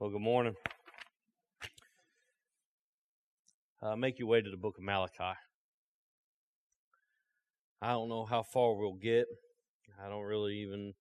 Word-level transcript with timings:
Well, 0.00 0.10
good 0.10 0.20
morning. 0.20 0.54
Uh, 3.82 3.96
make 3.96 4.20
your 4.20 4.28
way 4.28 4.40
to 4.40 4.48
the 4.48 4.56
book 4.56 4.78
of 4.78 4.84
Malachi. 4.84 5.36
I 7.82 7.90
don't 7.90 8.08
know 8.08 8.24
how 8.24 8.44
far 8.44 8.76
we'll 8.76 8.92
get. 8.92 9.26
I 10.00 10.08
don't 10.08 10.22
really 10.22 10.58
even. 10.58 10.94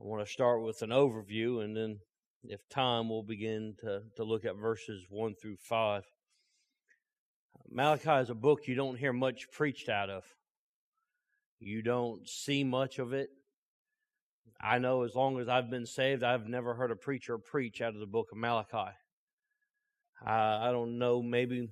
I 0.00 0.02
want 0.02 0.26
to 0.26 0.32
start 0.32 0.64
with 0.64 0.82
an 0.82 0.90
overview, 0.90 1.62
and 1.62 1.76
then, 1.76 2.00
if 2.42 2.68
time, 2.68 3.08
we'll 3.08 3.22
begin 3.22 3.76
to, 3.82 4.02
to 4.16 4.24
look 4.24 4.44
at 4.44 4.56
verses 4.56 5.06
1 5.08 5.36
through 5.40 5.58
5. 5.58 6.02
Malachi 7.70 8.20
is 8.20 8.30
a 8.30 8.34
book 8.34 8.66
you 8.66 8.74
don't 8.74 8.98
hear 8.98 9.12
much 9.12 9.46
preached 9.52 9.88
out 9.88 10.10
of. 10.10 10.24
You 11.60 11.82
don't 11.82 12.28
see 12.28 12.64
much 12.64 12.98
of 12.98 13.12
it. 13.12 13.28
I 14.60 14.78
know 14.78 15.02
as 15.02 15.14
long 15.14 15.38
as 15.38 15.48
I've 15.48 15.70
been 15.70 15.86
saved, 15.86 16.22
I've 16.22 16.48
never 16.48 16.74
heard 16.74 16.90
a 16.90 16.96
preacher 16.96 17.38
preach 17.38 17.80
out 17.80 17.94
of 17.94 18.00
the 18.00 18.06
book 18.06 18.28
of 18.32 18.38
Malachi. 18.38 18.92
I, 20.24 20.68
I 20.68 20.72
don't 20.72 20.98
know, 20.98 21.22
maybe 21.22 21.68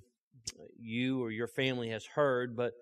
you 0.77 1.21
or 1.23 1.31
your 1.31 1.47
family 1.47 1.89
has 1.89 2.05
heard, 2.05 2.55
but 2.55 2.73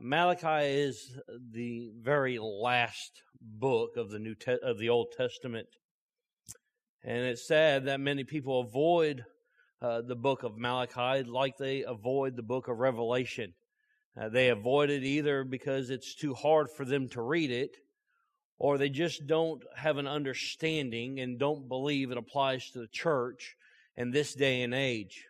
Malachi 0.00 0.66
is 0.66 1.18
the 1.52 1.90
very 2.00 2.38
last 2.38 3.22
book 3.40 3.96
of 3.96 4.10
the 4.10 4.18
New 4.18 4.34
Te- 4.34 4.58
of 4.62 4.78
the 4.78 4.88
Old 4.88 5.08
Testament, 5.16 5.68
and 7.04 7.18
it's 7.18 7.46
sad 7.46 7.84
that 7.84 8.00
many 8.00 8.24
people 8.24 8.60
avoid 8.60 9.24
uh, 9.82 10.00
the 10.00 10.16
book 10.16 10.42
of 10.42 10.56
Malachi 10.56 11.22
like 11.22 11.58
they 11.58 11.82
avoid 11.82 12.36
the 12.36 12.42
book 12.42 12.68
of 12.68 12.78
Revelation. 12.78 13.52
Uh, 14.18 14.28
they 14.28 14.48
avoid 14.48 14.90
it 14.90 15.04
either 15.04 15.44
because 15.44 15.90
it's 15.90 16.14
too 16.14 16.34
hard 16.34 16.68
for 16.76 16.84
them 16.84 17.08
to 17.10 17.20
read 17.20 17.50
it, 17.50 17.76
or 18.58 18.78
they 18.78 18.88
just 18.88 19.26
don't 19.26 19.62
have 19.76 19.98
an 19.98 20.06
understanding 20.06 21.20
and 21.20 21.38
don't 21.38 21.68
believe 21.68 22.10
it 22.10 22.18
applies 22.18 22.70
to 22.70 22.78
the 22.78 22.88
church 22.88 23.56
in 23.96 24.10
this 24.10 24.34
day 24.34 24.62
and 24.62 24.74
age. 24.74 25.26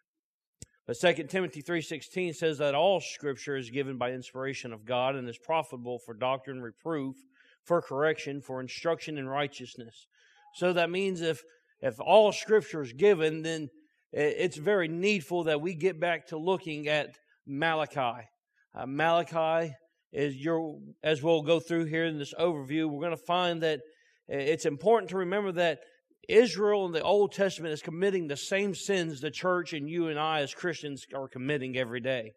But 0.86 0.98
2 0.98 1.28
Timothy 1.28 1.62
3:16 1.62 2.34
says 2.34 2.58
that 2.58 2.74
all 2.74 3.00
scripture 3.00 3.56
is 3.56 3.70
given 3.70 3.96
by 3.96 4.12
inspiration 4.12 4.72
of 4.72 4.84
God 4.84 5.14
and 5.14 5.28
is 5.28 5.38
profitable 5.38 5.98
for 5.98 6.12
doctrine, 6.12 6.60
reproof, 6.60 7.16
for 7.62 7.80
correction, 7.80 8.42
for 8.42 8.60
instruction 8.60 9.16
in 9.16 9.26
righteousness. 9.26 10.06
So 10.54 10.74
that 10.74 10.90
means 10.90 11.22
if 11.22 11.42
if 11.80 12.00
all 12.00 12.32
scripture 12.32 12.82
is 12.82 12.92
given, 12.92 13.42
then 13.42 13.70
it's 14.12 14.56
very 14.56 14.88
needful 14.88 15.44
that 15.44 15.60
we 15.60 15.74
get 15.74 15.98
back 15.98 16.28
to 16.28 16.38
looking 16.38 16.88
at 16.88 17.18
Malachi. 17.46 18.28
Uh, 18.74 18.86
Malachi 18.86 19.74
as 20.14 21.22
we'll 21.22 21.42
go 21.42 21.60
through 21.60 21.86
here 21.86 22.04
in 22.04 22.18
this 22.18 22.34
overview, 22.34 22.88
we're 22.88 23.00
going 23.00 23.10
to 23.10 23.16
find 23.16 23.62
that 23.62 23.80
it's 24.28 24.66
important 24.66 25.10
to 25.10 25.18
remember 25.18 25.52
that 25.52 25.80
Israel 26.28 26.86
in 26.86 26.92
the 26.92 27.02
Old 27.02 27.32
Testament 27.32 27.74
is 27.74 27.82
committing 27.82 28.28
the 28.28 28.36
same 28.36 28.74
sins 28.74 29.20
the 29.20 29.30
church 29.30 29.72
and 29.72 29.88
you 29.88 30.08
and 30.08 30.18
I 30.18 30.40
as 30.40 30.54
Christians 30.54 31.04
are 31.14 31.28
committing 31.28 31.76
every 31.76 32.00
day. 32.00 32.32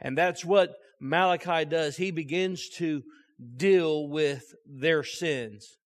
And 0.00 0.16
that's 0.16 0.44
what 0.44 0.74
Malachi 1.00 1.64
does. 1.64 1.96
He 1.96 2.10
begins 2.10 2.68
to 2.76 3.02
deal 3.56 4.08
with 4.08 4.42
their 4.66 5.02
sins. 5.02 5.76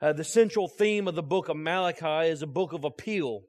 Uh, 0.00 0.12
the 0.12 0.24
central 0.24 0.66
theme 0.66 1.06
of 1.06 1.14
the 1.14 1.22
book 1.22 1.48
of 1.48 1.56
Malachi 1.56 2.30
is 2.30 2.42
a 2.42 2.46
book 2.46 2.72
of 2.72 2.84
appeal. 2.84 3.42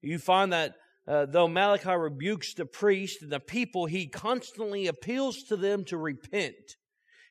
You 0.00 0.18
find 0.18 0.52
that 0.52 0.74
uh, 1.08 1.26
though 1.26 1.48
Malachi 1.48 1.90
rebukes 1.90 2.54
the 2.54 2.66
priest 2.66 3.22
and 3.22 3.32
the 3.32 3.40
people, 3.40 3.86
he 3.86 4.06
constantly 4.06 4.86
appeals 4.86 5.42
to 5.44 5.56
them 5.56 5.84
to 5.84 5.96
repent. 5.96 6.76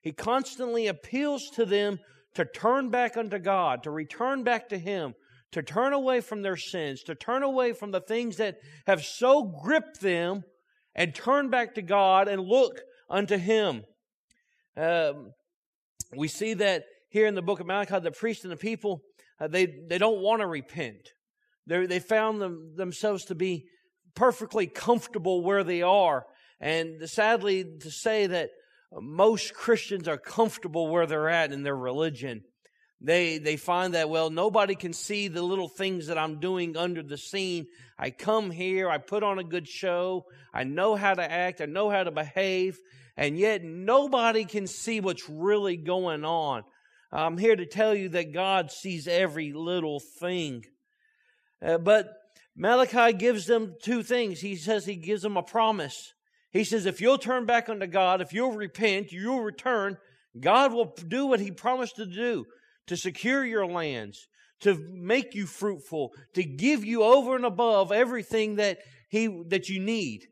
He 0.02 0.12
constantly 0.12 0.88
appeals 0.88 1.50
to 1.52 1.66
them 1.66 2.00
to 2.36 2.46
turn 2.46 2.90
back 2.90 3.18
unto 3.18 3.40
God, 3.40 3.84
to 3.84 3.92
return 3.92 4.44
back 4.44 4.70
to 4.70 4.78
Him, 4.78 5.14
to 5.52 5.64
turn 5.64 5.94
away 5.94 6.22
from 6.22 6.42
their 6.42 6.58
sins, 6.58 7.04
to 7.04 7.16
turn 7.16 7.44
away 7.44 7.74
from 7.74 7.92
the 7.92 8.02
things 8.02 8.38
that 8.38 8.58
have 8.86 9.04
so 9.04 9.44
gripped 9.44 10.00
them 10.02 10.44
and 10.96 11.16
turn 11.16 11.50
back 11.50 11.76
to 11.76 11.82
God 11.82 12.28
and 12.28 12.42
look 12.42 12.82
unto 13.10 13.38
Him. 13.38 13.84
Um, 14.78 15.32
we 16.16 16.28
see 16.28 16.54
that 16.56 16.84
here 17.10 17.28
in 17.28 17.36
the 17.36 17.42
book 17.42 17.60
of 17.60 17.68
Malachi, 17.68 18.00
the 18.00 18.12
priest 18.12 18.44
and 18.44 18.52
the 18.52 18.58
people, 18.58 19.02
uh, 19.40 19.48
they, 19.48 19.66
they 19.66 19.98
don't 19.98 20.22
want 20.22 20.42
to 20.42 20.48
repent. 20.48 21.10
They're, 21.68 21.88
they 21.88 22.00
found 22.00 22.42
them, 22.42 22.74
themselves 22.76 23.26
to 23.26 23.36
be 23.36 23.66
perfectly 24.16 24.68
comfortable 24.68 25.44
where 25.44 25.64
they 25.64 25.82
are. 25.82 26.26
And 26.60 27.08
sadly 27.10 27.64
to 27.82 27.92
say 27.92 28.28
that 28.28 28.50
most 28.92 29.54
Christians 29.54 30.08
are 30.08 30.18
comfortable 30.18 30.88
where 30.90 31.06
they're 31.06 31.30
at 31.30 31.52
in 31.52 31.64
their 31.64 31.76
religion. 31.76 32.44
They, 33.02 33.38
they 33.38 33.56
find 33.56 33.94
that, 33.94 34.10
well, 34.10 34.30
nobody 34.30 34.76
can 34.76 34.92
see 34.92 35.30
the 35.30 35.42
little 35.42 35.70
things 35.70 36.08
that 36.08 36.18
I'm 36.18 36.40
doing 36.40 36.76
under 36.76 37.02
the 37.02 37.18
scene. 37.18 37.68
I 37.98 38.10
come 38.10 38.52
here, 38.52 38.90
I 38.90 38.98
put 38.98 39.24
on 39.24 39.40
a 39.40 39.44
good 39.44 39.68
show, 39.68 40.26
I 40.54 40.66
know 40.66 40.96
how 40.96 41.14
to 41.14 41.32
act, 41.32 41.62
I 41.62 41.66
know 41.66 41.90
how 41.90 42.04
to 42.04 42.12
behave, 42.12 42.78
and 43.16 43.38
yet 43.38 43.64
nobody 43.64 44.44
can 44.44 44.68
see 44.68 45.00
what's 45.00 45.30
really 45.30 45.78
going 45.78 46.26
on. 46.26 46.64
I'm 47.12 47.38
here 47.38 47.56
to 47.56 47.66
tell 47.66 47.96
you 47.96 48.10
that 48.10 48.34
God 48.34 48.72
sees 48.72 49.08
every 49.08 49.54
little 49.54 50.00
thing. 50.00 50.66
Uh, 51.62 51.78
but 51.78 52.14
Malachi 52.56 53.14
gives 53.18 53.46
them 53.46 53.76
two 53.82 54.04
things. 54.04 54.42
He 54.42 54.56
says 54.56 54.86
he 54.86 54.96
gives 54.96 55.22
them 55.22 55.38
a 55.38 55.44
promise. 55.44 56.14
He 56.52 56.64
says, 56.64 56.86
if 56.86 57.00
you'll 57.00 57.18
turn 57.18 57.46
back 57.46 57.70
unto 57.70 57.86
God, 57.86 58.22
if 58.22 58.34
you'll 58.34 58.54
repent, 58.54 59.12
you'll 59.12 59.42
return, 59.42 59.98
God 60.40 60.74
will 60.74 60.96
do 61.08 61.28
what 61.28 61.40
He 61.40 61.52
promised 61.52 61.96
to 61.98 62.06
do 62.06 62.46
to 62.88 62.98
secure 62.98 63.46
your 63.46 63.68
lands, 63.68 64.28
to 64.62 64.76
make 64.92 65.36
you 65.36 65.46
fruitful, 65.46 66.12
to 66.34 66.44
give 66.44 66.84
you 66.84 67.04
over 67.04 67.36
and 67.36 67.46
above 67.46 67.92
everything 67.92 68.56
that 68.56 68.80
He, 69.10 69.28
that 69.48 69.70
you 69.70 69.80
need. 69.80 70.28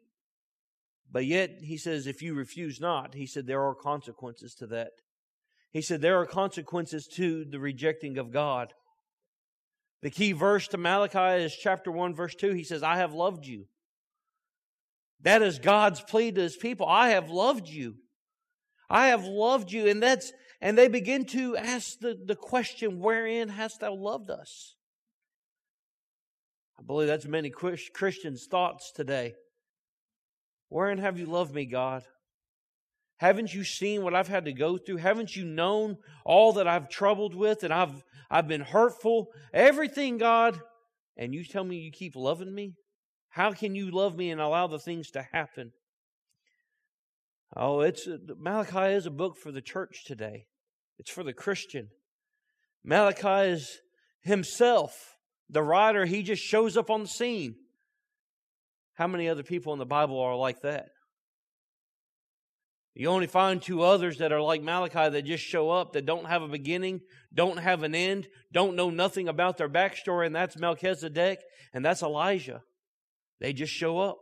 But 1.12 1.26
yet, 1.26 1.60
He 1.62 1.78
says, 1.78 2.08
if 2.08 2.22
you 2.22 2.34
refuse 2.34 2.82
not, 2.82 3.14
He 3.14 3.28
said, 3.28 3.46
there 3.46 3.64
are 3.64 3.76
consequences 3.76 4.56
to 4.56 4.68
that. 4.68 4.92
He 5.72 5.82
said, 5.82 6.02
there 6.02 6.20
are 6.20 6.26
consequences 6.26 7.08
to 7.16 7.46
the 7.46 7.60
rejecting 7.60 8.18
of 8.18 8.32
God. 8.32 8.74
The 10.02 10.09
key 10.09 10.31
verse 10.31 10.68
to 10.69 10.78
Malachi 10.78 11.44
is 11.44 11.56
chapter 11.56 11.91
1, 11.91 12.13
verse 12.13 12.35
2. 12.35 12.53
He 12.53 12.63
says, 12.63 12.84
I 12.84 12.97
have 12.97 13.13
loved 13.13 13.46
you. 13.46 13.66
That 15.22 15.41
is 15.41 15.59
God's 15.59 16.02
plea 16.02 16.31
to 16.31 16.41
his 16.41 16.56
people. 16.56 16.85
I 16.85 17.09
have 17.09 17.30
loved 17.30 17.68
you. 17.68 17.96
I 18.90 19.07
have 19.07 19.25
loved 19.25 19.72
you. 19.72 19.88
And 19.88 20.02
that's, 20.02 20.31
and 20.62 20.78
they 20.78 20.88
begin 20.88 21.25
to 21.25 21.57
ask 21.57 22.00
the, 22.00 22.16
the 22.24 22.36
question, 22.36 23.00
wherein 23.00 23.50
hast 23.50 23.80
thou 23.80 23.96
loved 23.96 24.30
us? 24.30 24.75
I 26.80 26.84
believe 26.84 27.07
that's 27.07 27.25
many 27.25 27.50
Christians' 27.50 28.46
thoughts 28.50 28.91
today. 28.91 29.34
Wherein 30.69 31.00
have 31.00 31.18
you 31.18 31.25
loved 31.25 31.56
me, 31.56 31.66
God? 31.66 32.03
Haven't 33.18 33.54
you 33.54 33.64
seen 33.64 34.04
what 34.04 34.14
I've 34.14 34.28
had 34.28 34.46
to 34.46 34.54
go 34.54 34.78
through? 34.78 34.98
Haven't 34.98 35.36
you 35.36 35.44
known 35.44 35.98
all 36.24 36.54
that 36.54 36.68
I've 36.68 36.90
troubled 36.90 37.34
with 37.34 37.64
and 37.64 37.74
I've, 37.74 38.04
I've 38.30 38.48
been 38.48 38.62
hurtful? 38.62 39.28
Everything, 39.54 40.18
God. 40.18 40.60
And 41.18 41.34
you 41.34 41.44
tell 41.44 41.64
me 41.64 41.78
you 41.78 41.92
keep 41.92 42.16
loving 42.16 42.54
me? 42.54 42.76
How 43.30 43.54
can 43.54 43.76
you 43.76 43.90
love 43.90 44.16
me 44.16 44.30
and 44.30 44.40
allow 44.40 44.68
the 44.68 44.80
things 44.80 45.10
to 45.12 45.28
happen? 45.32 45.72
Oh, 47.56 47.82
it's 47.82 48.08
Malachi 48.38 48.94
is 48.94 49.06
a 49.06 49.12
book 49.12 49.38
for 49.38 49.52
the 49.52 49.62
church 49.62 50.04
today. 50.06 50.46
It's 51.00 51.10
for 51.10 51.24
the 51.24 51.34
Christian. 51.34 51.90
Malachi 52.84 53.52
is 53.52 53.80
himself, 54.22 55.18
the 55.50 55.64
writer, 55.64 56.06
he 56.06 56.24
just 56.24 56.44
shows 56.44 56.78
up 56.78 56.90
on 56.90 57.02
the 57.02 57.08
scene. 57.08 57.56
How 58.94 59.08
many 59.08 59.28
other 59.30 59.44
people 59.44 59.74
in 59.74 59.80
the 59.80 59.86
Bible 59.86 60.20
are 60.20 60.36
like 60.36 60.62
that? 60.62 60.90
You 63.00 63.09
only 63.09 63.28
find 63.28 63.62
two 63.62 63.84
others 63.84 64.18
that 64.18 64.31
are 64.31 64.41
like 64.41 64.63
Malachi 64.63 65.12
that 65.12 65.22
just 65.24 65.44
show 65.44 65.69
up, 65.69 65.94
that 65.94 66.08
don't 66.08 66.25
have 66.25 66.41
a 66.41 66.47
beginning, 66.47 67.02
don't 67.31 67.59
have 67.59 67.84
an 67.84 67.94
end, 67.94 68.28
don't 68.52 68.75
know 68.75 68.90
nothing 68.90 69.28
about 69.28 69.58
their 69.58 69.69
backstory, 69.69 70.25
and 70.25 70.35
that's 70.35 70.58
Melchizedek 70.58 71.38
and 71.75 71.86
that's 71.86 72.01
Elijah. 72.01 72.63
They 73.39 73.54
just 73.54 73.72
show 73.72 74.00
up. 74.00 74.18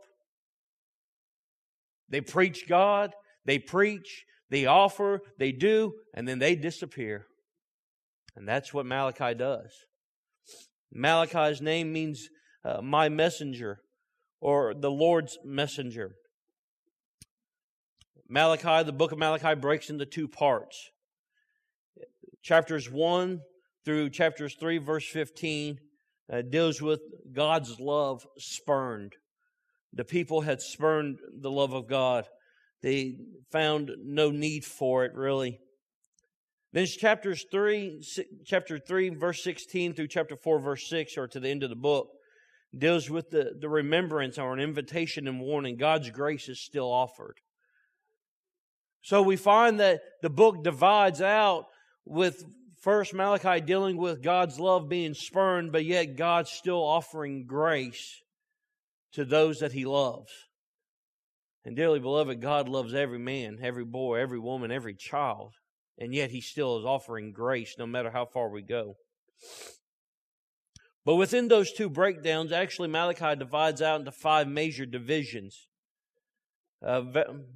They 2.10 2.20
preach 2.20 2.68
God, 2.68 3.14
they 3.46 3.58
preach, 3.58 4.26
they 4.50 4.66
offer, 4.66 5.20
they 5.38 5.52
do, 5.52 5.94
and 6.12 6.28
then 6.28 6.38
they 6.38 6.54
disappear. 6.54 7.24
And 8.36 8.46
that's 8.46 8.74
what 8.74 8.84
Malachi 8.84 9.32
does. 9.32 9.72
Malachi's 10.92 11.62
name 11.62 11.94
means 11.94 12.28
uh, 12.62 12.82
my 12.82 13.08
messenger 13.08 13.78
or 14.38 14.74
the 14.74 14.90
Lord's 14.90 15.38
messenger. 15.46 16.16
Malachi, 18.28 18.84
the 18.84 18.92
book 18.92 19.12
of 19.12 19.18
Malachi 19.18 19.54
breaks 19.54 19.90
into 19.90 20.06
two 20.06 20.28
parts. 20.28 20.90
Chapters 22.42 22.90
1 22.90 23.40
through 23.84 24.10
chapters 24.10 24.56
3, 24.58 24.78
verse 24.78 25.08
15, 25.08 25.78
uh, 26.32 26.42
deals 26.42 26.82
with 26.82 27.00
God's 27.32 27.78
love 27.78 28.26
spurned. 28.36 29.14
The 29.92 30.04
people 30.04 30.40
had 30.40 30.60
spurned 30.60 31.18
the 31.40 31.50
love 31.50 31.72
of 31.72 31.88
God. 31.88 32.26
They 32.82 33.16
found 33.52 33.92
no 34.04 34.30
need 34.30 34.64
for 34.64 35.04
it, 35.04 35.14
really. 35.14 35.60
Then 36.72 36.86
chapters 36.86 37.44
3, 37.50 38.02
chapter 38.44 38.78
3, 38.78 39.10
verse 39.10 39.42
16 39.44 39.94
through 39.94 40.08
chapter 40.08 40.36
4, 40.36 40.58
verse 40.58 40.88
6, 40.88 41.16
or 41.16 41.28
to 41.28 41.40
the 41.40 41.48
end 41.48 41.62
of 41.62 41.70
the 41.70 41.76
book, 41.76 42.08
deals 42.76 43.08
with 43.08 43.30
the, 43.30 43.52
the 43.58 43.68
remembrance 43.68 44.36
or 44.36 44.52
an 44.52 44.60
invitation 44.60 45.28
and 45.28 45.40
warning. 45.40 45.76
God's 45.76 46.10
grace 46.10 46.48
is 46.48 46.60
still 46.60 46.92
offered. 46.92 47.38
So 49.06 49.22
we 49.22 49.36
find 49.36 49.78
that 49.78 50.00
the 50.20 50.28
book 50.28 50.64
divides 50.64 51.22
out 51.22 51.66
with 52.04 52.42
first 52.80 53.14
Malachi 53.14 53.60
dealing 53.60 53.98
with 53.98 54.20
God's 54.20 54.58
love 54.58 54.88
being 54.88 55.14
spurned, 55.14 55.70
but 55.70 55.84
yet 55.84 56.16
God 56.16 56.48
still 56.48 56.82
offering 56.82 57.46
grace 57.46 58.20
to 59.12 59.24
those 59.24 59.60
that 59.60 59.70
he 59.70 59.84
loves. 59.84 60.32
And 61.64 61.76
dearly 61.76 62.00
beloved, 62.00 62.40
God 62.40 62.68
loves 62.68 62.94
every 62.94 63.20
man, 63.20 63.60
every 63.62 63.84
boy, 63.84 64.16
every 64.16 64.40
woman, 64.40 64.72
every 64.72 64.96
child. 64.96 65.52
And 65.96 66.12
yet 66.12 66.32
he 66.32 66.40
still 66.40 66.76
is 66.80 66.84
offering 66.84 67.30
grace 67.30 67.76
no 67.78 67.86
matter 67.86 68.10
how 68.10 68.24
far 68.24 68.50
we 68.50 68.62
go. 68.62 68.96
But 71.04 71.14
within 71.14 71.46
those 71.46 71.72
two 71.72 71.88
breakdowns, 71.88 72.50
actually 72.50 72.88
Malachi 72.88 73.36
divides 73.36 73.80
out 73.80 74.00
into 74.00 74.10
five 74.10 74.48
major 74.48 74.84
divisions. 74.84 75.68
Uh, 76.84 77.02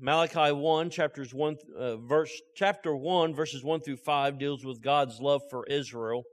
Malachi 0.00 0.52
1, 0.52 0.90
chapters 0.90 1.34
1, 1.34 1.56
uh, 1.78 1.96
verse, 1.96 2.32
chapter 2.54 2.96
1, 2.96 3.34
verses 3.34 3.62
1 3.62 3.80
through 3.80 3.98
5 3.98 4.38
deals 4.38 4.64
with 4.64 4.80
God's 4.80 5.20
love 5.20 5.42
for 5.50 5.66
Israel 5.66 6.24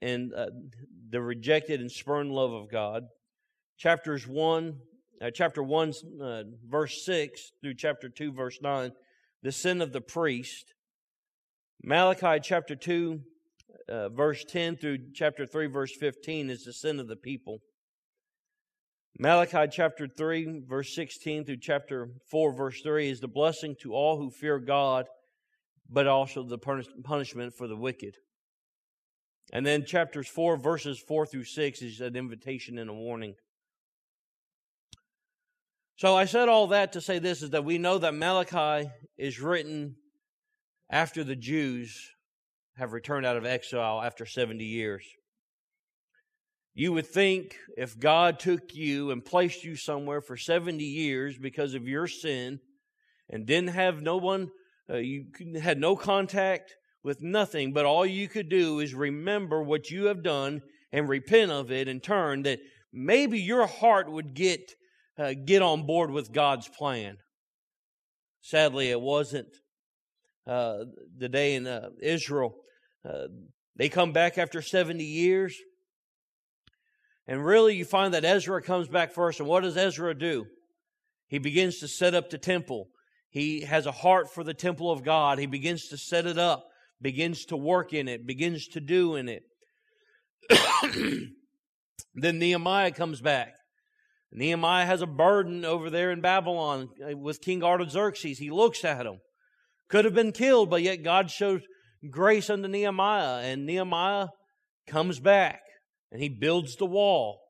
and 0.00 0.32
uh, 0.32 0.46
the 1.10 1.20
rejected 1.20 1.80
and 1.80 1.90
spurned 1.90 2.30
love 2.30 2.52
of 2.52 2.70
God. 2.70 3.04
Chapters 3.76 4.26
1, 4.26 4.76
uh, 5.20 5.30
chapter 5.34 5.62
1, 5.62 5.92
uh, 6.22 6.42
verse 6.68 7.04
6 7.04 7.52
through 7.60 7.74
chapter 7.74 8.08
2, 8.08 8.32
verse 8.32 8.58
9, 8.62 8.92
the 9.42 9.52
sin 9.52 9.80
of 9.82 9.92
the 9.92 10.00
priest. 10.00 10.74
Malachi 11.82 12.40
chapter 12.40 12.76
2, 12.76 13.20
uh, 13.88 14.08
verse 14.10 14.44
10 14.44 14.76
through 14.76 14.98
chapter 15.12 15.44
3, 15.44 15.66
verse 15.66 15.94
15 15.96 16.50
is 16.50 16.64
the 16.64 16.72
sin 16.72 17.00
of 17.00 17.08
the 17.08 17.16
people. 17.16 17.60
Malachi 19.20 19.66
chapter 19.70 20.06
3, 20.06 20.62
verse 20.68 20.94
16 20.94 21.44
through 21.44 21.56
chapter 21.60 22.08
4, 22.30 22.52
verse 22.52 22.80
3 22.82 23.10
is 23.10 23.18
the 23.18 23.26
blessing 23.26 23.74
to 23.82 23.92
all 23.92 24.16
who 24.16 24.30
fear 24.30 24.60
God, 24.60 25.06
but 25.90 26.06
also 26.06 26.44
the 26.44 26.58
punishment 26.58 27.52
for 27.54 27.66
the 27.66 27.76
wicked. 27.76 28.14
And 29.52 29.66
then 29.66 29.84
chapters 29.84 30.28
4, 30.28 30.56
verses 30.56 31.00
4 31.00 31.26
through 31.26 31.44
6 31.44 31.82
is 31.82 32.00
an 32.00 32.14
invitation 32.14 32.78
and 32.78 32.88
a 32.88 32.94
warning. 32.94 33.34
So 35.96 36.14
I 36.14 36.26
said 36.26 36.48
all 36.48 36.68
that 36.68 36.92
to 36.92 37.00
say 37.00 37.18
this 37.18 37.42
is 37.42 37.50
that 37.50 37.64
we 37.64 37.76
know 37.76 37.98
that 37.98 38.14
Malachi 38.14 38.88
is 39.16 39.40
written 39.40 39.96
after 40.90 41.24
the 41.24 41.34
Jews 41.34 42.12
have 42.76 42.92
returned 42.92 43.26
out 43.26 43.36
of 43.36 43.44
exile 43.44 44.00
after 44.00 44.24
70 44.24 44.64
years. 44.64 45.04
You 46.78 46.92
would 46.92 47.08
think 47.08 47.56
if 47.76 47.98
God 47.98 48.38
took 48.38 48.72
you 48.72 49.10
and 49.10 49.24
placed 49.24 49.64
you 49.64 49.74
somewhere 49.74 50.20
for 50.20 50.36
70 50.36 50.84
years 50.84 51.36
because 51.36 51.74
of 51.74 51.88
your 51.88 52.06
sin 52.06 52.60
and 53.28 53.44
didn't 53.44 53.70
have 53.70 54.00
no 54.00 54.16
one, 54.16 54.52
uh, 54.88 54.98
you 54.98 55.24
had 55.60 55.80
no 55.80 55.96
contact 55.96 56.76
with 57.02 57.20
nothing, 57.20 57.72
but 57.72 57.84
all 57.84 58.06
you 58.06 58.28
could 58.28 58.48
do 58.48 58.78
is 58.78 58.94
remember 58.94 59.60
what 59.60 59.90
you 59.90 60.04
have 60.04 60.22
done 60.22 60.62
and 60.92 61.08
repent 61.08 61.50
of 61.50 61.72
it 61.72 61.88
and 61.88 62.00
turn, 62.00 62.44
that 62.44 62.60
maybe 62.92 63.40
your 63.40 63.66
heart 63.66 64.08
would 64.08 64.34
get, 64.34 64.76
uh, 65.18 65.34
get 65.44 65.62
on 65.62 65.84
board 65.84 66.12
with 66.12 66.30
God's 66.30 66.68
plan. 66.68 67.16
Sadly, 68.40 68.88
it 68.92 69.00
wasn't. 69.00 69.48
Uh, 70.46 70.84
the 71.16 71.28
day 71.28 71.56
in 71.56 71.66
uh, 71.66 71.88
Israel, 72.00 72.54
uh, 73.04 73.26
they 73.74 73.88
come 73.88 74.12
back 74.12 74.38
after 74.38 74.62
70 74.62 75.02
years 75.02 75.58
and 77.28 77.44
really, 77.44 77.76
you 77.76 77.84
find 77.84 78.14
that 78.14 78.24
Ezra 78.24 78.62
comes 78.62 78.88
back 78.88 79.12
first. 79.12 79.38
And 79.38 79.48
what 79.48 79.62
does 79.62 79.76
Ezra 79.76 80.18
do? 80.18 80.46
He 81.28 81.38
begins 81.38 81.78
to 81.80 81.88
set 81.88 82.14
up 82.14 82.30
the 82.30 82.38
temple. 82.38 82.88
He 83.28 83.60
has 83.60 83.84
a 83.84 83.92
heart 83.92 84.32
for 84.32 84.42
the 84.42 84.54
temple 84.54 84.90
of 84.90 85.04
God. 85.04 85.38
He 85.38 85.44
begins 85.44 85.88
to 85.88 85.98
set 85.98 86.26
it 86.26 86.38
up, 86.38 86.64
begins 87.02 87.44
to 87.46 87.56
work 87.56 87.92
in 87.92 88.08
it, 88.08 88.26
begins 88.26 88.66
to 88.68 88.80
do 88.80 89.14
in 89.14 89.28
it. 89.28 89.42
then 92.14 92.38
Nehemiah 92.38 92.92
comes 92.92 93.20
back. 93.20 93.52
Nehemiah 94.32 94.86
has 94.86 95.02
a 95.02 95.06
burden 95.06 95.66
over 95.66 95.90
there 95.90 96.10
in 96.10 96.22
Babylon 96.22 96.88
uh, 97.06 97.14
with 97.14 97.42
King 97.42 97.62
Artaxerxes. 97.62 98.38
He 98.38 98.50
looks 98.50 98.86
at 98.86 99.04
him. 99.04 99.18
Could 99.90 100.06
have 100.06 100.14
been 100.14 100.32
killed, 100.32 100.70
but 100.70 100.82
yet 100.82 101.02
God 101.02 101.30
shows 101.30 101.60
grace 102.10 102.48
unto 102.48 102.68
Nehemiah, 102.68 103.42
and 103.42 103.66
Nehemiah 103.66 104.28
comes 104.86 105.20
back 105.20 105.60
and 106.10 106.22
he 106.22 106.28
builds 106.28 106.76
the 106.76 106.86
wall. 106.86 107.40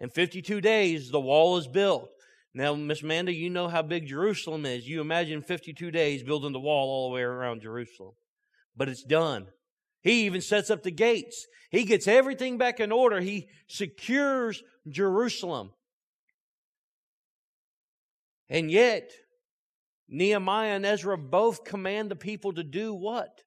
In 0.00 0.10
52 0.10 0.60
days, 0.60 1.10
the 1.10 1.20
wall 1.20 1.56
is 1.56 1.66
built. 1.66 2.10
Now, 2.52 2.74
Miss 2.74 3.02
Amanda, 3.02 3.32
you 3.32 3.50
know 3.50 3.68
how 3.68 3.82
big 3.82 4.06
Jerusalem 4.06 4.64
is. 4.64 4.86
You 4.86 5.00
imagine 5.00 5.42
52 5.42 5.90
days 5.90 6.22
building 6.22 6.52
the 6.52 6.60
wall 6.60 6.88
all 6.88 7.08
the 7.08 7.14
way 7.14 7.22
around 7.22 7.62
Jerusalem. 7.62 8.12
But 8.76 8.88
it's 8.88 9.02
done. 9.02 9.48
He 10.02 10.26
even 10.26 10.40
sets 10.40 10.70
up 10.70 10.82
the 10.82 10.90
gates. 10.90 11.46
He 11.70 11.84
gets 11.84 12.06
everything 12.06 12.58
back 12.58 12.78
in 12.78 12.92
order. 12.92 13.20
He 13.20 13.48
secures 13.66 14.62
Jerusalem. 14.88 15.72
And 18.48 18.70
yet, 18.70 19.10
Nehemiah 20.08 20.76
and 20.76 20.86
Ezra 20.86 21.16
both 21.16 21.64
command 21.64 22.10
the 22.10 22.16
people 22.16 22.52
to 22.52 22.62
do 22.62 22.94
what? 22.94 23.40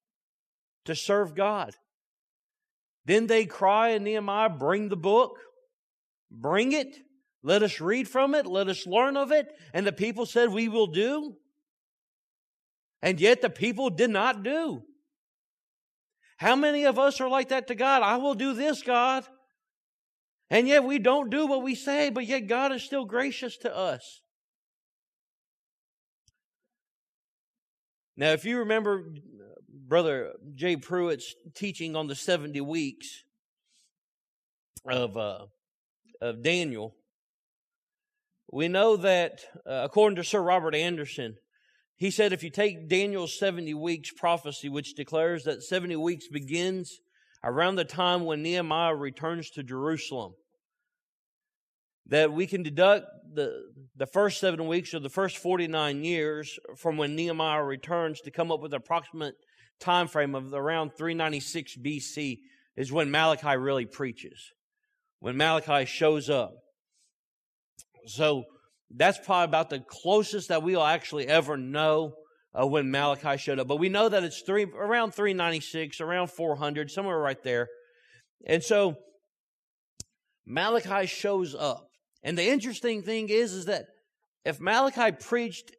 To 0.86 0.96
serve 0.96 1.36
God. 1.36 1.76
Then 3.08 3.26
they 3.26 3.46
cry 3.46 3.92
and 3.92 4.04
Nehemiah, 4.04 4.50
bring 4.50 4.90
the 4.90 4.98
book, 4.98 5.40
bring 6.30 6.74
it, 6.74 6.98
let 7.42 7.64
us 7.64 7.80
read 7.80 8.10
from 8.10 8.36
it, 8.36 8.46
let 8.46 8.68
us 8.68 8.86
learn 8.86 9.16
of 9.16 9.32
it. 9.32 9.48
And 9.74 9.88
the 9.88 9.94
people 9.94 10.26
said, 10.26 10.52
we 10.52 10.68
will 10.68 10.88
do. 10.88 11.38
And 13.02 13.22
yet 13.22 13.42
the 13.42 13.50
people 13.50 13.90
did 13.90 14.10
not 14.10 14.44
do. 14.44 14.84
How 16.36 16.58
many 16.58 16.84
of 16.84 17.00
us 17.00 17.22
are 17.22 17.30
like 17.30 17.50
that 17.50 17.68
to 17.68 17.76
God? 17.76 18.04
I 18.04 18.18
will 18.18 18.36
do 18.36 18.54
this, 18.54 18.84
God. 18.84 19.24
And 20.50 20.68
yet 20.68 20.84
we 20.84 21.00
don't 21.00 21.30
do 21.30 21.48
what 21.48 21.64
we 21.64 21.76
say, 21.76 22.10
but 22.10 22.26
yet 22.26 22.48
God 22.48 22.74
is 22.74 22.84
still 22.84 23.06
gracious 23.06 23.56
to 23.60 23.74
us. 23.74 24.22
Now, 28.18 28.32
if 28.32 28.44
you 28.44 28.60
remember 28.60 29.14
Brother 29.88 30.34
Jay 30.54 30.76
Pruitt's 30.76 31.34
teaching 31.56 31.96
on 31.96 32.08
the 32.08 32.16
70 32.16 32.60
weeks 32.60 33.24
of, 34.86 35.16
uh, 35.16 35.46
of 36.20 36.44
Daniel, 36.44 36.94
we 38.52 38.68
know 38.68 38.98
that, 38.98 39.40
uh, 39.66 39.84
according 39.86 40.18
to 40.18 40.26
Sir 40.26 40.42
Robert 40.42 40.76
Anderson, 40.76 41.38
he 41.96 42.12
said 42.12 42.34
if 42.34 42.44
you 42.44 42.50
take 42.50 42.90
Daniel's 42.90 43.40
70 43.40 43.74
weeks 43.76 44.12
prophecy, 44.12 44.68
which 44.68 44.94
declares 44.96 45.46
that 45.46 45.64
70 45.64 45.96
weeks 45.96 46.28
begins 46.28 47.00
around 47.42 47.76
the 47.76 47.86
time 47.86 48.26
when 48.26 48.44
Nehemiah 48.44 48.94
returns 48.94 49.50
to 49.52 49.64
Jerusalem, 49.64 50.34
that 52.08 52.34
we 52.34 52.46
can 52.46 52.62
deduct 52.62 53.06
the, 53.34 53.72
the 53.96 54.06
first 54.06 54.42
seven 54.42 54.68
weeks 54.68 54.94
or 54.94 55.00
the 55.00 55.10
first 55.10 55.38
49 55.38 56.04
years 56.04 56.60
from 56.76 56.98
when 56.98 57.16
Nehemiah 57.16 57.64
returns 57.64 58.20
to 58.22 58.32
come 58.32 58.52
up 58.52 58.62
with 58.62 58.74
approximate 58.74 59.36
time 59.80 60.08
frame 60.08 60.36
of 60.36 60.54
around 60.54 60.92
396 60.98 61.78
BC 61.78 62.40
is 62.76 62.92
when 62.92 63.12
Malachi 63.12 63.58
really 63.58 63.86
preaches. 63.86 64.52
When 65.20 65.38
Malachi 65.38 65.86
shows 65.86 66.30
up. 66.30 66.54
So 68.06 68.46
that's 68.96 69.18
probably 69.18 69.46
about 69.46 69.70
the 69.70 69.80
closest 69.80 70.50
that 70.50 70.64
we'll 70.64 70.84
actually 70.84 71.28
ever 71.28 71.58
know 71.58 72.14
of 72.54 72.72
when 72.72 72.90
Malachi 72.92 73.38
showed 73.38 73.60
up. 73.60 73.68
But 73.68 73.78
we 73.78 73.90
know 73.90 74.10
that 74.10 74.24
it's 74.24 74.42
three 74.42 74.64
around 74.66 75.14
396, 75.14 76.02
around 76.02 76.28
400, 76.32 76.90
somewhere 76.90 77.18
right 77.18 77.42
there. 77.44 77.68
And 78.46 78.64
so 78.64 78.96
Malachi 80.46 81.08
shows 81.08 81.56
up. 81.56 81.90
And 82.24 82.38
the 82.38 82.48
interesting 82.48 83.04
thing 83.04 83.30
is, 83.30 83.54
is 83.54 83.66
that 83.66 83.86
if 84.46 84.60
Malachi 84.60 85.12
preached 85.12 85.72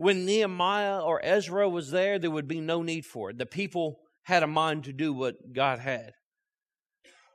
when 0.00 0.24
Nehemiah 0.24 1.00
or 1.00 1.20
Ezra 1.22 1.68
was 1.68 1.90
there, 1.90 2.18
there 2.18 2.30
would 2.30 2.48
be 2.48 2.62
no 2.62 2.80
need 2.80 3.04
for 3.04 3.28
it. 3.28 3.36
The 3.36 3.44
people 3.44 3.98
had 4.22 4.42
a 4.42 4.46
mind 4.46 4.84
to 4.84 4.94
do 4.94 5.12
what 5.12 5.52
God 5.52 5.78
had. 5.78 6.12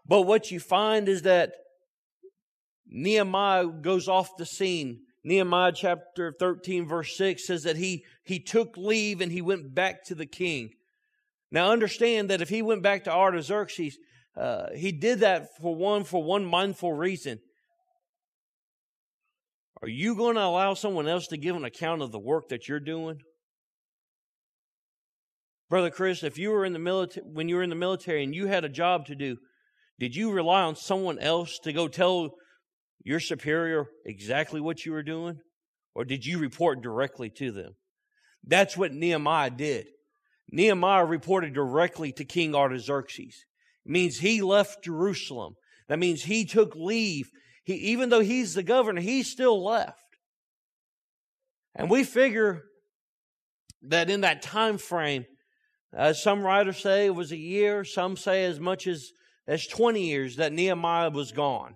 But 0.04 0.24
what 0.24 0.50
you 0.50 0.60
find 0.60 1.08
is 1.08 1.22
that 1.22 1.52
Nehemiah 2.88 3.68
goes 3.68 4.08
off 4.08 4.38
the 4.38 4.48
scene. 4.48 5.02
Nehemiah 5.24 5.74
chapter 5.76 6.34
13 6.40 6.88
verse 6.88 7.16
6 7.16 7.46
says 7.46 7.62
that 7.64 7.78
he, 7.78 8.04
he 8.24 8.40
took 8.40 8.76
leave 8.78 9.22
and 9.22 9.32
he 9.32 9.44
went 9.44 9.76
back 9.76 10.04
to 10.06 10.16
the 10.16 10.26
king. 10.26 10.72
Now 11.52 11.70
understand 11.70 12.32
that 12.32 12.42
if 12.42 12.50
he 12.50 12.64
went 12.64 12.82
back 12.82 13.04
to 13.04 13.14
Artaxerxes, 13.14 13.96
uh, 14.36 14.72
he 14.76 14.92
did 14.92 15.20
that 15.20 15.56
for 15.62 15.76
one, 15.76 16.04
for 16.04 16.24
one 16.24 16.44
mindful 16.44 16.94
reason. 16.94 17.42
Are 19.82 19.88
you 19.88 20.16
going 20.16 20.36
to 20.36 20.42
allow 20.42 20.74
someone 20.74 21.08
else 21.08 21.28
to 21.28 21.38
give 21.38 21.56
an 21.56 21.66
account 21.66 22.02
of 22.02 22.12
the 22.12 22.20
work 22.20 22.50
that 22.50 22.68
you're 22.68 22.80
doing? 22.80 23.20
Brother 25.70 25.90
Chris, 25.90 26.24
if 26.24 26.38
you 26.38 26.52
were 26.52 26.66
in 26.66 26.74
the 26.74 26.80
military, 26.80 27.26
when 27.26 27.50
you 27.50 27.56
were 27.56 27.64
in 27.64 27.70
the 27.70 27.76
military 27.76 28.24
and 28.24 28.34
you 28.34 28.48
had 28.48 28.64
a 28.64 28.70
job 28.70 29.06
to 29.08 29.16
do, 29.16 29.38
did 30.00 30.16
you 30.16 30.32
rely 30.32 30.62
on 30.62 30.76
someone 30.76 31.20
else 31.20 31.60
to 31.64 31.74
go 31.74 31.88
tell 31.88 32.32
your 33.04 33.20
superior 33.20 33.86
exactly 34.06 34.62
what 34.62 34.86
you 34.86 34.92
were 34.92 35.04
doing? 35.04 35.40
Or 35.94 36.06
did 36.06 36.26
you 36.26 36.40
report 36.40 36.82
directly 36.82 37.30
to 37.38 37.52
them? 37.52 37.74
That's 38.44 38.78
what 38.78 38.94
Nehemiah 38.94 39.50
did. 39.50 39.88
Nehemiah 40.52 41.06
reported 41.06 41.54
directly 41.54 42.12
to 42.14 42.26
King 42.26 42.54
Artaxerxes. 42.54 43.46
It 43.86 43.92
means 43.92 44.20
he 44.20 44.42
left 44.42 44.84
Jerusalem. 44.84 45.56
That 45.88 46.00
means 46.00 46.24
he 46.24 46.46
took 46.46 46.76
leave. 46.76 47.30
He, 47.66 47.74
even 47.74 48.10
though 48.10 48.22
he's 48.22 48.54
the 48.54 48.64
governor, 48.64 49.02
he 49.02 49.24
still 49.24 49.62
left. 49.62 50.00
And 51.76 51.90
we 51.90 52.04
figure 52.06 52.64
that 53.82 54.10
in 54.10 54.22
that 54.22 54.42
time 54.42 54.78
frame, 54.78 55.26
as 55.94 56.22
some 56.22 56.44
writers 56.44 56.78
say 56.78 57.08
it 57.08 57.16
was 57.16 57.32
a 57.32 57.38
year, 57.38 57.84
some 57.84 58.16
say 58.16 58.46
as 58.46 58.60
much 58.60 58.88
as, 58.88 59.12
as 59.48 59.68
20 59.68 60.02
years 60.02 60.38
that 60.38 60.54
Nehemiah 60.54 61.10
was 61.10 61.32
gone. 61.32 61.76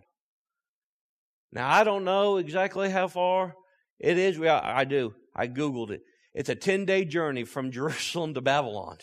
Now, 1.51 1.69
I 1.69 1.83
don't 1.83 2.05
know 2.05 2.37
exactly 2.37 2.89
how 2.89 3.07
far 3.07 3.55
it 3.99 4.17
is. 4.17 4.37
Well, 4.37 4.61
I 4.63 4.85
do. 4.85 5.15
I 5.35 5.47
Googled 5.47 5.89
it. 5.89 6.01
It's 6.33 6.49
a 6.49 6.55
10 6.55 6.85
day 6.85 7.03
journey 7.03 7.43
from 7.43 7.71
Jerusalem 7.71 8.35
to 8.35 8.41
Babylon. 8.41 8.97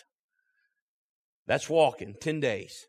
That's 1.45 1.69
walking, 1.69 2.15
10 2.19 2.39
days. 2.39 2.86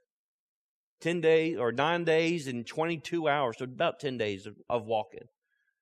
10 1.01 1.21
days 1.21 1.59
or 1.59 1.73
9 1.73 2.05
days 2.05 2.47
and 2.47 2.67
22 2.67 3.29
hours, 3.29 3.57
so 3.59 3.65
about 3.65 4.01
10 4.01 4.19
days 4.19 4.47
of, 4.69 4.87
walking. 4.87 5.29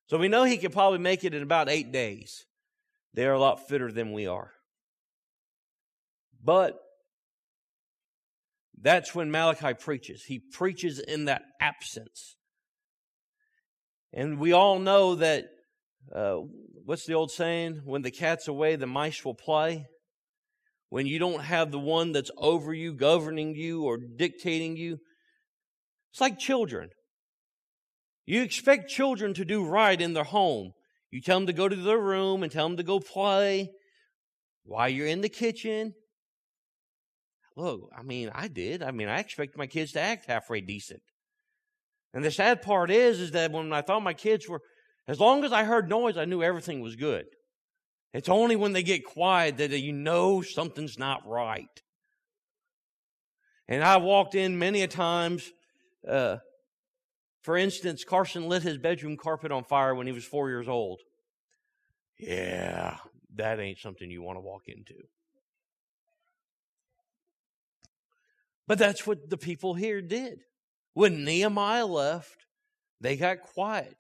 So 0.08 0.18
we 0.18 0.28
know 0.28 0.44
he 0.44 0.58
could 0.58 0.72
probably 0.72 0.98
make 0.98 1.24
it 1.24 1.34
in 1.34 1.42
about 1.42 1.68
8 1.68 1.90
days. 1.92 2.44
They're 3.14 3.32
a 3.32 3.40
lot 3.40 3.68
fitter 3.68 3.90
than 3.90 4.12
we 4.12 4.26
are. 4.26 4.52
But 6.42 6.78
that's 8.80 9.14
when 9.14 9.30
Malachi 9.30 9.74
preaches. 9.74 10.22
He 10.24 10.38
preaches 10.38 10.98
in 10.98 11.24
that 11.24 11.42
absence. 11.60 12.36
And 14.12 14.38
we 14.38 14.52
all 14.52 14.78
know 14.78 15.16
that 15.16 15.46
uh, 16.14 16.36
what's 16.84 17.06
the 17.06 17.14
old 17.14 17.30
saying? 17.30 17.82
When 17.84 18.02
the 18.02 18.10
cat's 18.10 18.48
away, 18.48 18.76
the 18.76 18.86
mice 18.86 19.24
will 19.24 19.34
play. 19.34 19.86
When 20.88 21.06
you 21.06 21.18
don't 21.18 21.42
have 21.42 21.72
the 21.72 21.78
one 21.78 22.12
that's 22.12 22.30
over 22.36 22.72
you, 22.72 22.94
governing 22.94 23.54
you, 23.54 23.82
or 23.82 23.98
dictating 23.98 24.76
you, 24.76 24.98
it's 26.12 26.20
like 26.20 26.38
children. 26.38 26.90
You 28.24 28.42
expect 28.42 28.90
children 28.90 29.34
to 29.34 29.44
do 29.44 29.64
right 29.64 30.00
in 30.00 30.12
their 30.12 30.24
home. 30.24 30.72
You 31.10 31.20
tell 31.20 31.38
them 31.38 31.46
to 31.46 31.52
go 31.52 31.68
to 31.68 31.76
their 31.76 31.98
room 31.98 32.42
and 32.42 32.50
tell 32.50 32.68
them 32.68 32.76
to 32.76 32.82
go 32.82 33.00
play 33.00 33.70
while 34.64 34.88
you're 34.88 35.06
in 35.06 35.20
the 35.20 35.28
kitchen. 35.28 35.94
Look, 37.56 37.88
I 37.96 38.02
mean, 38.02 38.30
I 38.34 38.48
did. 38.48 38.82
I 38.82 38.90
mean, 38.90 39.08
I 39.08 39.20
expect 39.20 39.56
my 39.56 39.66
kids 39.66 39.92
to 39.92 40.00
act 40.00 40.26
halfway 40.26 40.60
decent. 40.60 41.02
And 42.12 42.24
the 42.24 42.30
sad 42.30 42.62
part 42.62 42.90
is, 42.90 43.20
is 43.20 43.30
that 43.32 43.52
when 43.52 43.72
I 43.72 43.82
thought 43.82 44.02
my 44.02 44.14
kids 44.14 44.48
were 44.48 44.60
as 45.08 45.20
long 45.20 45.44
as 45.44 45.52
I 45.52 45.64
heard 45.64 45.88
noise, 45.88 46.16
I 46.16 46.24
knew 46.24 46.42
everything 46.42 46.80
was 46.80 46.96
good. 46.96 47.26
It's 48.12 48.28
only 48.28 48.56
when 48.56 48.72
they 48.72 48.82
get 48.82 49.04
quiet 49.04 49.58
that 49.58 49.70
you 49.70 49.92
know 49.92 50.40
something's 50.42 50.98
not 50.98 51.26
right. 51.26 51.82
And 53.68 53.82
I 53.82 53.96
walked 53.98 54.34
in 54.34 54.58
many 54.58 54.82
a 54.82 54.88
times. 54.88 55.52
Uh, 56.08 56.36
for 57.42 57.56
instance, 57.56 58.04
Carson 58.04 58.48
lit 58.48 58.62
his 58.62 58.78
bedroom 58.78 59.16
carpet 59.16 59.52
on 59.52 59.64
fire 59.64 59.94
when 59.94 60.06
he 60.06 60.12
was 60.12 60.24
four 60.24 60.48
years 60.48 60.68
old. 60.68 61.00
Yeah, 62.18 62.96
that 63.34 63.60
ain't 63.60 63.78
something 63.78 64.10
you 64.10 64.22
want 64.22 64.36
to 64.36 64.40
walk 64.40 64.62
into. 64.68 64.94
But 68.66 68.78
that's 68.78 69.06
what 69.06 69.30
the 69.30 69.36
people 69.36 69.74
here 69.74 70.00
did. 70.00 70.40
When 70.94 71.24
Nehemiah 71.24 71.86
left, 71.86 72.46
they 73.00 73.16
got 73.16 73.42
quiet. 73.42 73.96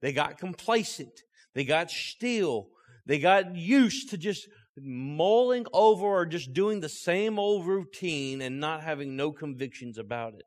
They 0.00 0.12
got 0.12 0.38
complacent. 0.38 1.22
They 1.54 1.64
got 1.64 1.90
still. 1.90 2.68
They 3.08 3.18
got 3.18 3.56
used 3.56 4.10
to 4.10 4.18
just 4.18 4.46
mulling 4.76 5.66
over 5.72 6.06
or 6.06 6.26
just 6.26 6.52
doing 6.52 6.80
the 6.80 6.90
same 6.90 7.38
old 7.38 7.66
routine 7.66 8.42
and 8.42 8.60
not 8.60 8.82
having 8.82 9.16
no 9.16 9.32
convictions 9.32 9.98
about 9.98 10.34
it. 10.34 10.44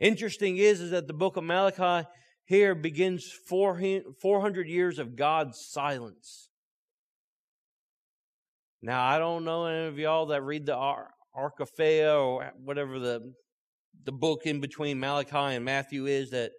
Interesting 0.00 0.56
is, 0.56 0.80
is 0.80 0.90
that 0.90 1.06
the 1.06 1.12
book 1.12 1.36
of 1.36 1.44
Malachi 1.44 2.08
here 2.46 2.74
begins 2.74 3.30
400 3.48 4.68
years 4.68 4.98
of 4.98 5.16
God's 5.16 5.60
silence. 5.70 6.48
Now, 8.82 9.04
I 9.04 9.18
don't 9.18 9.44
know 9.44 9.66
any 9.66 9.86
of 9.88 9.98
y'all 9.98 10.26
that 10.26 10.42
read 10.42 10.64
the 10.64 10.76
Arkephia 11.36 12.18
or 12.18 12.52
whatever 12.62 12.98
the, 12.98 13.32
the 14.04 14.12
book 14.12 14.42
in 14.44 14.60
between 14.60 14.98
Malachi 14.98 15.56
and 15.56 15.64
Matthew 15.64 16.06
is 16.06 16.30
that 16.30 16.52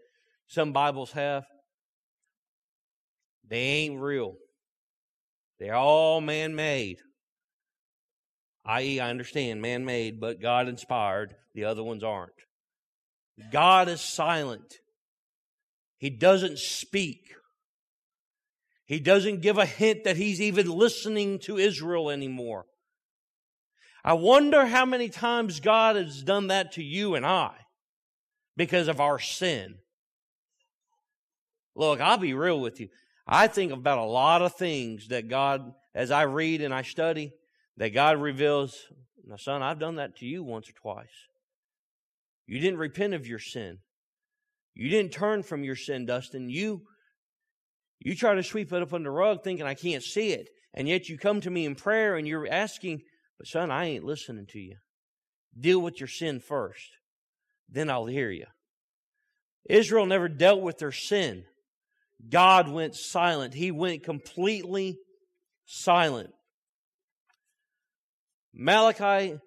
some 0.47 0.73
Bibles 0.73 1.11
have, 1.11 1.45
they 3.49 3.59
ain't 3.59 3.99
real. 3.99 4.35
They're 5.59 5.75
all 5.75 6.21
man 6.21 6.55
made. 6.55 6.97
I.e., 8.65 8.99
I 8.99 9.09
understand 9.09 9.61
man 9.61 9.85
made, 9.85 10.19
but 10.19 10.41
God 10.41 10.67
inspired. 10.67 11.33
The 11.55 11.65
other 11.65 11.83
ones 11.83 12.03
aren't. 12.03 12.33
God 13.51 13.87
is 13.87 14.01
silent. 14.01 14.75
He 15.97 16.09
doesn't 16.09 16.59
speak. 16.59 17.33
He 18.85 18.99
doesn't 18.99 19.41
give 19.41 19.57
a 19.57 19.65
hint 19.65 20.03
that 20.03 20.17
he's 20.17 20.41
even 20.41 20.69
listening 20.69 21.39
to 21.39 21.57
Israel 21.57 22.09
anymore. 22.09 22.65
I 24.03 24.13
wonder 24.13 24.65
how 24.65 24.85
many 24.85 25.09
times 25.09 25.59
God 25.59 25.95
has 25.95 26.23
done 26.23 26.47
that 26.47 26.73
to 26.73 26.83
you 26.83 27.15
and 27.15 27.25
I 27.25 27.51
because 28.55 28.87
of 28.87 29.01
our 29.01 29.19
sin. 29.19 29.75
Look, 31.75 31.99
I'll 31.99 32.17
be 32.17 32.33
real 32.33 32.59
with 32.59 32.79
you. 32.79 32.89
I 33.27 33.47
think 33.47 33.71
about 33.73 33.97
a 33.97 34.03
lot 34.03 34.41
of 34.41 34.55
things 34.55 35.09
that 35.09 35.27
God, 35.27 35.73
as 35.93 36.11
I 36.11 36.23
read 36.23 36.61
and 36.61 36.73
I 36.73 36.83
study, 36.83 37.33
that 37.75 37.89
God 37.89 38.21
reveals, 38.21 38.75
now, 39.25 39.35
son, 39.35 39.61
I've 39.61 39.79
done 39.79 39.95
that 39.95 40.15
to 40.17 40.25
you 40.25 40.43
once 40.43 40.69
or 40.69 40.73
twice. 40.73 41.07
You 42.45 42.59
didn't 42.59 42.79
repent 42.79 43.13
of 43.13 43.27
your 43.27 43.39
sin. 43.39 43.79
You 44.73 44.89
didn't 44.89 45.11
turn 45.11 45.43
from 45.43 45.63
your 45.63 45.75
sin, 45.75 46.05
Dustin. 46.05 46.49
You, 46.49 46.83
you 47.99 48.15
try 48.15 48.35
to 48.35 48.43
sweep 48.43 48.71
it 48.71 48.81
up 48.81 48.93
under 48.93 49.09
the 49.09 49.11
rug 49.11 49.43
thinking 49.43 49.65
I 49.65 49.73
can't 49.73 50.03
see 50.03 50.31
it. 50.31 50.47
And 50.73 50.87
yet 50.87 51.09
you 51.09 51.17
come 51.17 51.41
to 51.41 51.49
me 51.49 51.65
in 51.65 51.75
prayer 51.75 52.15
and 52.15 52.27
you're 52.27 52.47
asking, 52.47 53.01
but 53.37 53.47
son, 53.47 53.71
I 53.71 53.85
ain't 53.85 54.05
listening 54.05 54.45
to 54.51 54.59
you. 54.59 54.77
Deal 55.59 55.79
with 55.79 55.99
your 55.99 56.07
sin 56.07 56.39
first. 56.39 56.97
Then 57.67 57.89
I'll 57.89 58.05
hear 58.05 58.29
you. 58.29 58.45
Israel 59.67 60.05
never 60.05 60.29
dealt 60.29 60.61
with 60.61 60.77
their 60.77 60.91
sin. 60.93 61.43
God 62.29 62.69
went 62.69 62.95
silent. 62.95 63.53
He 63.53 63.71
went 63.71 64.03
completely 64.03 64.97
silent. 65.65 66.29
Malachi 68.53 69.37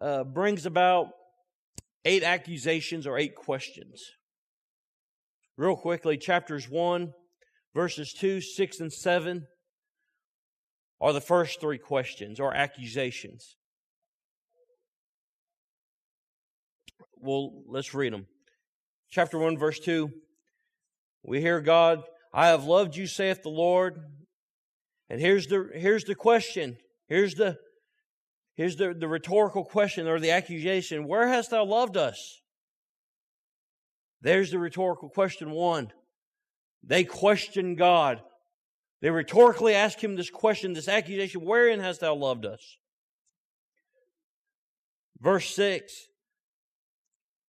uh, 0.00 0.24
brings 0.24 0.66
about 0.66 1.08
eight 2.04 2.22
accusations 2.22 3.06
or 3.06 3.18
eight 3.18 3.34
questions. 3.34 4.02
Real 5.56 5.76
quickly, 5.76 6.18
chapters 6.18 6.68
1, 6.68 7.12
verses 7.74 8.12
2, 8.12 8.40
6, 8.40 8.80
and 8.80 8.92
7 8.92 9.46
are 11.00 11.12
the 11.12 11.20
first 11.20 11.60
three 11.60 11.78
questions 11.78 12.40
or 12.40 12.54
accusations. 12.54 13.56
Well, 17.14 17.62
let's 17.68 17.94
read 17.94 18.12
them. 18.12 18.26
Chapter 19.10 19.38
1, 19.38 19.56
verse 19.56 19.78
2 19.78 20.10
we 21.26 21.40
hear 21.40 21.60
God, 21.60 22.02
I 22.32 22.48
have 22.48 22.64
loved 22.64 22.96
you, 22.96 23.06
saith 23.06 23.42
the 23.42 23.48
Lord. 23.48 24.00
And 25.10 25.20
here's 25.20 25.46
the, 25.46 25.68
here's 25.74 26.04
the 26.04 26.14
question. 26.14 26.76
Here's 27.08 27.34
the, 27.34 27.56
here's 28.54 28.76
the, 28.76 28.94
the 28.94 29.08
rhetorical 29.08 29.64
question 29.64 30.06
or 30.06 30.20
the 30.20 30.30
accusation. 30.30 31.06
Where 31.06 31.28
hast 31.28 31.50
thou 31.50 31.64
loved 31.64 31.96
us? 31.96 32.40
There's 34.20 34.50
the 34.50 34.58
rhetorical 34.58 35.08
question 35.08 35.50
one. 35.50 35.92
They 36.82 37.04
question 37.04 37.74
God. 37.74 38.20
They 39.02 39.10
rhetorically 39.10 39.74
ask 39.74 40.02
him 40.02 40.16
this 40.16 40.30
question, 40.30 40.72
this 40.72 40.88
accusation, 40.88 41.44
wherein 41.44 41.80
hast 41.80 42.00
thou 42.00 42.14
loved 42.14 42.46
us? 42.46 42.76
Verse 45.20 45.54
6. 45.54 45.92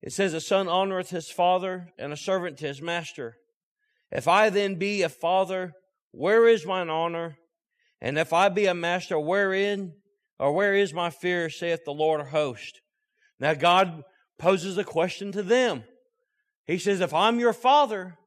It 0.02 0.14
says, 0.14 0.34
A 0.34 0.42
son 0.42 0.68
honoreth 0.68 1.10
his 1.10 1.30
father, 1.30 1.90
and 1.98 2.12
a 2.12 2.18
servant 2.18 2.58
to 2.58 2.68
his 2.68 2.82
master. 2.82 3.38
If 4.12 4.28
I 4.28 4.50
then 4.50 4.76
be 4.76 5.02
a 5.02 5.10
father, 5.10 5.74
where 6.12 6.48
is 6.48 6.66
mine 6.66 6.90
honor? 6.90 7.38
And 8.02 8.18
if 8.18 8.32
I 8.32 8.50
be 8.50 8.66
a 8.66 8.74
master, 8.74 9.20
wherein 9.20 9.94
or 10.40 10.54
where 10.54 10.76
is 10.76 10.94
my 10.94 11.10
fear, 11.10 11.50
saith 11.50 11.84
the 11.84 11.92
Lord 11.92 12.22
of 12.22 12.28
hosts? 12.28 12.80
Now 13.40 13.54
God 13.54 14.04
poses 14.38 14.78
a 14.78 14.84
question 14.84 15.32
to 15.32 15.44
them. 15.44 15.84
He 16.66 16.78
says, 16.78 17.02
if 17.02 17.14
I'm 17.14 17.40
your 17.40 17.54
father, 17.54 18.18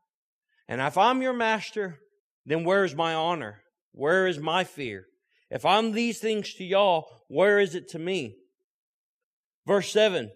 and 0.69 0.81
if 0.81 0.97
I'm 0.97 1.23
your 1.23 1.33
master, 1.33 1.99
then 2.47 2.65
where 2.65 2.85
is 2.85 2.95
my 2.95 3.15
honor? 3.15 3.61
Where 3.93 4.27
is 4.27 4.39
my 4.39 4.65
fear? 4.65 5.07
If 5.51 5.65
I'm 5.65 5.93
these 5.93 6.21
things 6.21 6.55
to 6.55 6.65
y'all, 6.65 7.09
where 7.29 7.59
is 7.59 7.75
it 7.75 7.89
to 7.91 7.99
me? 7.99 8.37
Verse 9.67 9.93
7. 9.93 10.31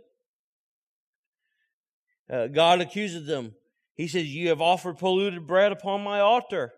Uh, 2.30 2.46
God 2.48 2.80
accuses 2.80 3.26
them. 3.26 3.54
He 3.96 4.08
says, 4.08 4.34
You 4.34 4.48
have 4.48 4.60
offered 4.60 4.98
polluted 4.98 5.46
bread 5.46 5.72
upon 5.72 6.02
my 6.02 6.20
altar. 6.20 6.72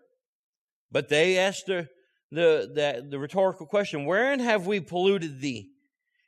But 0.91 1.09
they 1.09 1.37
asked 1.37 1.65
the, 1.65 1.87
the, 2.31 2.69
the, 2.73 3.07
the 3.09 3.19
rhetorical 3.19 3.65
question, 3.65 4.05
Wherein 4.05 4.39
have 4.39 4.67
we 4.67 4.79
polluted 4.79 5.41
thee? 5.41 5.71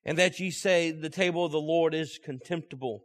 And 0.03 0.17
that 0.17 0.39
ye 0.39 0.51
say, 0.51 0.91
The 0.91 1.09
table 1.09 1.45
of 1.45 1.51
the 1.51 1.59
Lord 1.59 1.93
is 1.93 2.19
contemptible. 2.23 3.03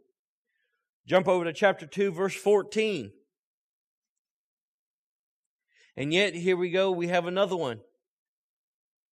Jump 1.07 1.27
over 1.27 1.45
to 1.45 1.53
chapter 1.53 1.85
2, 1.85 2.11
verse 2.11 2.35
14. 2.35 3.11
And 5.97 6.13
yet, 6.13 6.33
here 6.33 6.57
we 6.57 6.71
go, 6.71 6.91
we 6.91 7.07
have 7.07 7.25
another 7.25 7.55
one. 7.55 7.79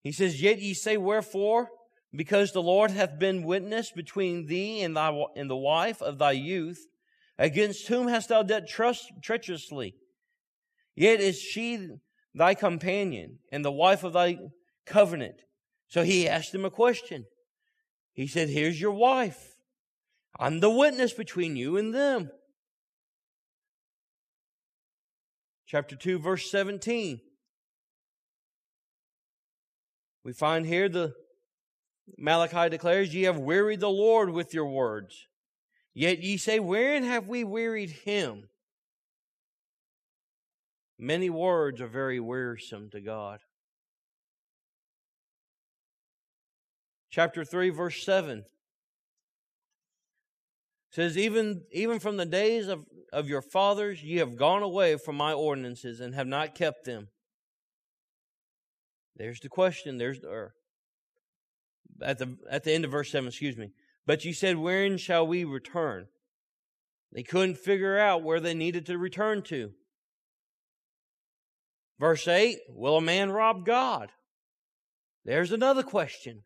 He 0.02 0.12
says, 0.12 0.42
Yet 0.42 0.60
ye 0.60 0.74
say, 0.74 0.96
Wherefore? 0.96 1.68
Because 2.14 2.52
the 2.52 2.62
Lord 2.62 2.90
hath 2.90 3.18
been 3.18 3.42
witness 3.42 3.90
between 3.90 4.46
thee 4.46 4.82
and, 4.82 4.96
thy, 4.96 5.24
and 5.34 5.50
the 5.50 5.56
wife 5.56 6.00
of 6.00 6.18
thy 6.18 6.32
youth, 6.32 6.86
against 7.38 7.88
whom 7.88 8.08
hast 8.08 8.28
thou 8.28 8.42
dealt 8.42 8.68
trust, 8.68 9.10
treacherously? 9.22 9.94
Yet 10.94 11.20
is 11.20 11.38
she 11.38 11.88
thy 12.34 12.54
companion 12.54 13.38
and 13.52 13.64
the 13.64 13.72
wife 13.72 14.04
of 14.04 14.12
thy 14.12 14.38
covenant. 14.86 15.42
So 15.88 16.02
he 16.02 16.28
asked 16.28 16.54
him 16.54 16.64
a 16.64 16.70
question. 16.70 17.26
He 18.12 18.26
said, 18.26 18.48
Here's 18.48 18.80
your 18.80 18.92
wife. 18.92 19.56
I'm 20.38 20.60
the 20.60 20.70
witness 20.70 21.12
between 21.12 21.56
you 21.56 21.76
and 21.76 21.94
them. 21.94 22.30
Chapter 25.66 25.96
2, 25.96 26.18
verse 26.18 26.50
17. 26.50 27.20
We 30.24 30.32
find 30.32 30.66
here 30.66 30.88
the 30.88 31.14
Malachi 32.18 32.68
declares, 32.68 33.14
Ye 33.14 33.22
have 33.22 33.38
wearied 33.38 33.80
the 33.80 33.88
Lord 33.88 34.30
with 34.30 34.54
your 34.54 34.68
words. 34.68 35.26
Yet 35.94 36.18
ye 36.18 36.36
say, 36.36 36.58
Wherein 36.58 37.04
have 37.04 37.28
we 37.28 37.44
wearied 37.44 37.90
him? 37.90 38.48
Many 40.98 41.30
words 41.30 41.80
are 41.80 41.86
very 41.86 42.20
wearisome 42.20 42.90
to 42.90 43.00
God. 43.00 43.40
Chapter 47.10 47.44
3, 47.44 47.70
verse 47.70 48.04
7 48.04 48.44
says, 50.90 51.16
Even, 51.16 51.62
even 51.72 52.00
from 52.00 52.16
the 52.16 52.26
days 52.26 52.66
of, 52.66 52.86
of 53.12 53.28
your 53.28 53.42
fathers, 53.42 54.02
ye 54.02 54.16
have 54.16 54.36
gone 54.36 54.62
away 54.62 54.96
from 54.96 55.16
my 55.16 55.32
ordinances 55.32 56.00
and 56.00 56.14
have 56.14 56.26
not 56.26 56.54
kept 56.54 56.84
them. 56.84 57.08
There's 59.16 59.40
the 59.40 59.48
question. 59.48 59.98
There's 59.98 60.20
the, 60.20 60.28
or 60.28 60.54
at 62.02 62.18
the 62.18 62.36
at 62.50 62.64
the 62.64 62.72
end 62.72 62.84
of 62.84 62.90
verse 62.90 63.10
seven. 63.10 63.28
Excuse 63.28 63.56
me. 63.56 63.70
But 64.06 64.24
you 64.24 64.34
said, 64.34 64.56
"Wherein 64.56 64.98
shall 64.98 65.26
we 65.26 65.44
return?" 65.44 66.08
They 67.12 67.22
couldn't 67.22 67.58
figure 67.58 67.98
out 67.98 68.22
where 68.22 68.40
they 68.40 68.54
needed 68.54 68.86
to 68.86 68.98
return 68.98 69.42
to. 69.44 69.72
Verse 71.98 72.26
8 72.26 72.58
Will 72.68 72.96
a 72.96 73.00
man 73.00 73.30
rob 73.30 73.64
God? 73.64 74.10
There's 75.24 75.52
another 75.52 75.82
question. 75.82 76.42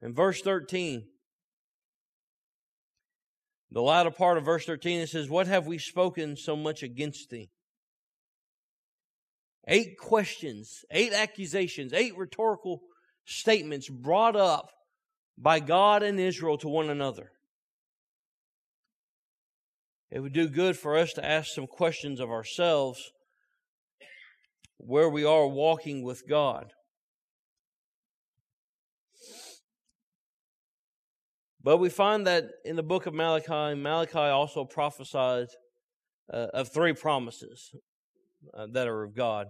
In 0.00 0.14
verse 0.14 0.40
13, 0.40 1.06
the 3.70 3.82
latter 3.82 4.10
part 4.10 4.38
of 4.38 4.44
verse 4.44 4.64
13, 4.64 5.00
it 5.00 5.08
says, 5.08 5.28
What 5.28 5.46
have 5.46 5.66
we 5.66 5.78
spoken 5.78 6.36
so 6.36 6.56
much 6.56 6.82
against 6.82 7.28
thee? 7.28 7.50
Eight 9.68 9.98
questions, 9.98 10.84
eight 10.90 11.12
accusations, 11.12 11.92
eight 11.92 12.16
rhetorical 12.16 12.80
statements 13.26 13.88
brought 13.88 14.36
up 14.36 14.70
by 15.40 15.58
God 15.58 16.02
and 16.02 16.20
Israel 16.20 16.58
to 16.58 16.68
one 16.68 16.90
another. 16.90 17.32
It 20.10 20.20
would 20.20 20.34
do 20.34 20.48
good 20.48 20.76
for 20.76 20.98
us 20.98 21.12
to 21.14 21.24
ask 21.24 21.54
some 21.54 21.66
questions 21.66 22.20
of 22.20 22.30
ourselves 22.30 23.00
where 24.76 25.08
we 25.08 25.24
are 25.24 25.46
walking 25.46 26.02
with 26.02 26.28
God. 26.28 26.72
But 31.62 31.76
we 31.76 31.88
find 31.88 32.26
that 32.26 32.44
in 32.64 32.76
the 32.76 32.82
book 32.82 33.06
of 33.06 33.14
Malachi, 33.14 33.74
Malachi 33.74 34.18
also 34.18 34.64
prophesied 34.64 35.48
uh, 36.32 36.46
of 36.54 36.72
three 36.72 36.94
promises 36.94 37.70
uh, 38.54 38.66
that 38.72 38.88
are 38.88 39.04
of 39.04 39.14
God. 39.14 39.48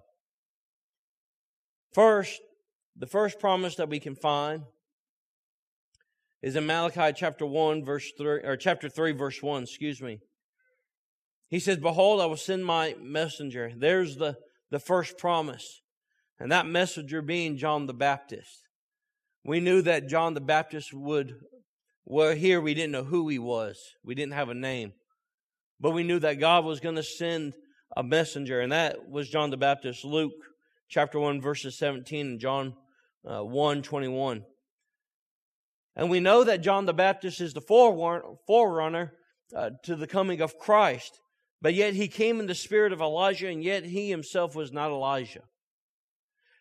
First, 1.95 2.41
the 2.97 3.07
first 3.07 3.39
promise 3.39 3.77
that 3.77 3.89
we 3.89 4.01
can 4.01 4.17
find 4.17 4.63
is 6.43 6.57
in 6.57 6.67
Malachi 6.67 7.13
chapter 7.15 7.45
1 7.45 7.85
verse 7.85 8.11
3 8.17 8.41
or 8.45 8.57
chapter 8.57 8.89
3 8.89 9.13
verse 9.13 9.43
1, 9.43 9.65
excuse 9.65 10.01
me. 10.01 10.21
He 11.49 11.59
says, 11.59 11.79
"Behold, 11.79 12.21
I 12.21 12.27
will 12.27 12.37
send 12.37 12.65
my 12.65 12.95
messenger." 13.01 13.73
There's 13.77 14.17
the 14.17 14.37
the 14.71 14.79
first 14.79 15.19
promise. 15.19 15.83
And 16.39 16.51
that 16.53 16.67
messenger 16.67 17.21
being 17.21 17.59
John 17.59 17.87
the 17.87 17.95
Baptist. 17.95 18.63
We 19.45 19.61
knew 19.61 19.83
that 19.83 20.09
John 20.09 20.35
the 20.35 20.41
Baptist 20.41 20.95
would 20.95 21.35
well 22.05 22.35
here 22.35 22.61
we 22.61 22.75
didn't 22.75 22.93
know 22.93 23.05
who 23.05 23.29
he 23.29 23.39
was. 23.39 23.79
We 24.03 24.15
didn't 24.15 24.33
have 24.33 24.49
a 24.49 24.55
name. 24.55 24.95
But 25.79 25.91
we 25.93 26.03
knew 26.03 26.19
that 26.19 26.41
God 26.41 26.65
was 26.65 26.81
going 26.81 26.97
to 26.97 27.03
send 27.03 27.55
a 27.97 28.03
messenger 28.03 28.61
and 28.61 28.73
that 28.73 29.09
was 29.09 29.29
John 29.29 29.51
the 29.51 29.57
Baptist. 29.57 30.05
Luke 30.05 30.33
chapter 30.89 31.19
1 31.19 31.41
verses 31.41 31.79
17 31.79 32.27
and 32.27 32.41
John 32.41 32.75
uh, 33.25 33.45
1 33.45 33.83
21. 33.83 34.45
And 35.97 36.11
we 36.11 36.21
know 36.21 36.45
that 36.45 36.63
John 36.63 36.87
the 36.87 36.95
Baptist 36.95 37.41
is 37.41 37.53
the 37.53 37.61
forerunner 37.61 39.13
uh, 39.55 39.71
to 39.85 39.97
the 39.97 40.07
coming 40.07 40.41
of 40.41 40.59
Christ. 40.59 41.21
But 41.63 41.75
yet 41.75 41.95
he 41.95 42.09
came 42.09 42.41
in 42.41 42.47
the 42.47 42.55
spirit 42.55 42.93
of 42.93 43.01
Elijah, 43.01 43.49
and 43.49 43.63
yet 43.63 43.85
he 43.85 44.09
himself 44.09 44.55
was 44.55 44.73
not 44.73 44.91
Elijah. 44.91 45.43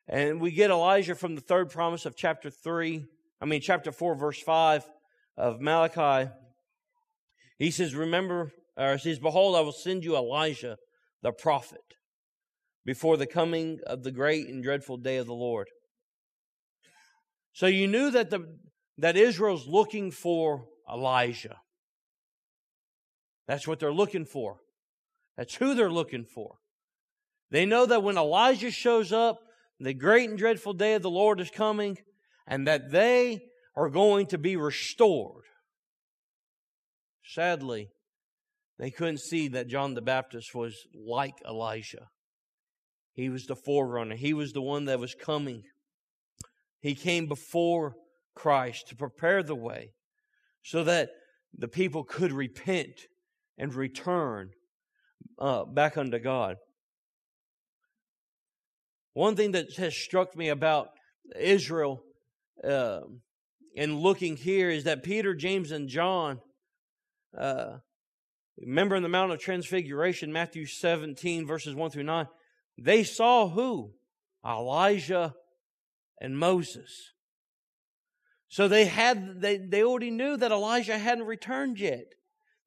And 0.07 0.41
we 0.41 0.51
get 0.51 0.71
Elijah 0.71 1.15
from 1.15 1.35
the 1.35 1.41
third 1.41 1.69
promise 1.69 2.05
of 2.05 2.15
chapter 2.15 2.49
3, 2.49 3.05
I 3.41 3.45
mean, 3.45 3.61
chapter 3.61 3.91
4, 3.91 4.15
verse 4.15 4.41
5 4.41 4.83
of 5.37 5.61
Malachi. 5.61 6.31
He 7.57 7.71
says, 7.71 7.95
Remember, 7.95 8.51
or 8.75 8.93
he 8.93 8.99
says, 8.99 9.19
Behold, 9.19 9.55
I 9.55 9.61
will 9.61 9.71
send 9.71 10.03
you 10.03 10.17
Elijah, 10.17 10.77
the 11.21 11.31
prophet, 11.31 11.81
before 12.85 13.17
the 13.17 13.27
coming 13.27 13.79
of 13.85 14.03
the 14.03 14.11
great 14.11 14.47
and 14.47 14.63
dreadful 14.63 14.97
day 14.97 15.17
of 15.17 15.27
the 15.27 15.33
Lord. 15.33 15.67
So 17.53 17.67
you 17.67 17.87
knew 17.87 18.11
that 18.11 18.29
the 18.29 18.57
that 18.99 19.17
Israel's 19.17 19.67
looking 19.67 20.11
for 20.11 20.65
Elijah. 20.91 21.57
That's 23.47 23.67
what 23.67 23.79
they're 23.79 23.93
looking 23.93 24.25
for. 24.25 24.59
That's 25.37 25.55
who 25.55 25.73
they're 25.73 25.91
looking 25.91 26.25
for. 26.25 26.57
They 27.49 27.65
know 27.65 27.85
that 27.85 28.03
when 28.03 28.17
Elijah 28.17 28.71
shows 28.71 29.11
up, 29.11 29.39
the 29.79 29.93
great 29.93 30.29
and 30.29 30.37
dreadful 30.37 30.73
day 30.73 30.93
of 30.95 31.01
the 31.01 31.09
Lord 31.09 31.39
is 31.39 31.49
coming, 31.49 31.97
and 32.45 32.67
that 32.67 32.91
they 32.91 33.41
are 33.75 33.89
going 33.89 34.27
to 34.27 34.37
be 34.37 34.57
restored. 34.57 35.45
Sadly, 37.23 37.89
they 38.77 38.91
couldn't 38.91 39.19
see 39.19 39.47
that 39.49 39.67
John 39.67 39.93
the 39.93 40.01
Baptist 40.01 40.53
was 40.53 40.75
like 40.93 41.35
Elijah. 41.47 42.09
He 43.13 43.29
was 43.29 43.45
the 43.45 43.55
forerunner, 43.55 44.15
he 44.15 44.33
was 44.33 44.51
the 44.51 44.61
one 44.61 44.85
that 44.85 44.99
was 44.99 45.15
coming. 45.15 45.63
He 46.81 46.95
came 46.95 47.27
before 47.27 47.95
Christ 48.39 48.87
to 48.87 48.95
prepare 48.95 49.43
the 49.43 49.55
way 49.55 49.91
so 50.63 50.85
that 50.85 51.09
the 51.57 51.67
people 51.67 52.05
could 52.05 52.31
repent 52.31 53.01
and 53.57 53.73
return 53.73 54.51
uh, 55.37 55.65
back 55.65 55.97
unto 55.97 56.19
God. 56.19 56.55
One 59.13 59.35
thing 59.35 59.51
that 59.51 59.75
has 59.75 59.93
struck 59.93 60.37
me 60.37 60.47
about 60.47 60.87
Israel 61.37 62.01
uh, 62.63 63.01
in 63.75 63.97
looking 63.97 64.37
here 64.37 64.69
is 64.69 64.85
that 64.85 65.03
Peter, 65.03 65.35
James, 65.35 65.71
and 65.71 65.89
John, 65.89 66.39
uh, 67.37 67.79
remember 68.57 68.95
in 68.95 69.03
the 69.03 69.09
Mount 69.09 69.33
of 69.33 69.39
Transfiguration, 69.39 70.31
Matthew 70.31 70.65
17, 70.65 71.45
verses 71.45 71.75
1 71.75 71.91
through 71.91 72.03
9, 72.03 72.25
they 72.77 73.03
saw 73.03 73.49
who? 73.49 73.91
Elijah 74.45 75.33
and 76.21 76.39
Moses. 76.39 77.11
So 78.49 78.67
they 78.67 78.85
had 78.85 79.41
they, 79.41 79.57
they 79.57 79.83
already 79.83 80.11
knew 80.11 80.35
that 80.35 80.51
Elijah 80.51 80.97
hadn't 80.97 81.25
returned 81.25 81.79
yet. 81.79 82.13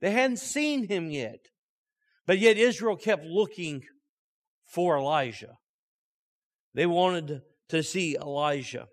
They 0.01 0.13
hadn't 0.13 0.39
seen 0.39 0.89
him 0.89 1.11
yet. 1.11 1.49
But 2.27 2.39
yet 2.39 2.57
Israel 2.57 2.97
kept 2.97 3.25
looking 3.25 3.83
for 4.65 4.97
Elijah. 4.97 5.59
They 6.75 6.87
wanted 6.87 7.43
to 7.69 7.83
see 7.83 8.17
Elijah. 8.17 8.87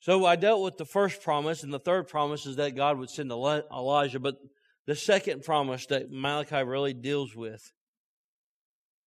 So 0.00 0.26
I 0.26 0.36
dealt 0.36 0.62
with 0.62 0.76
the 0.76 0.84
first 0.84 1.22
promise, 1.22 1.62
and 1.62 1.72
the 1.72 1.78
third 1.78 2.08
promise 2.08 2.44
is 2.44 2.56
that 2.56 2.76
God 2.76 2.98
would 2.98 3.08
send 3.08 3.30
Elijah. 3.30 4.20
But 4.20 4.34
the 4.86 4.94
second 4.94 5.44
promise 5.44 5.86
that 5.86 6.10
Malachi 6.10 6.62
really 6.62 6.92
deals 6.92 7.34
with 7.34 7.72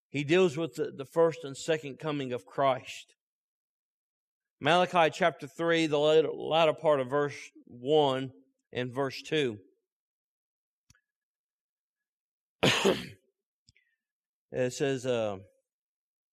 he 0.09 0.23
deals 0.23 0.57
with 0.57 0.75
the, 0.75 0.91
the 0.95 1.05
first 1.05 1.43
and 1.43 1.55
second 1.55 1.99
coming 1.99 2.33
of 2.33 2.45
Christ. 2.45 3.15
Malachi 4.59 5.11
chapter 5.13 5.45
3, 5.45 5.85
the 5.85 5.99
latter, 5.99 6.29
latter 6.33 6.73
part 6.73 6.99
of 6.99 7.11
verse 7.11 7.35
1 7.67 8.31
and 8.73 8.91
verse 8.91 9.21
2. 9.21 9.59
it 14.51 14.73
says, 14.73 15.05
uh, 15.05 15.37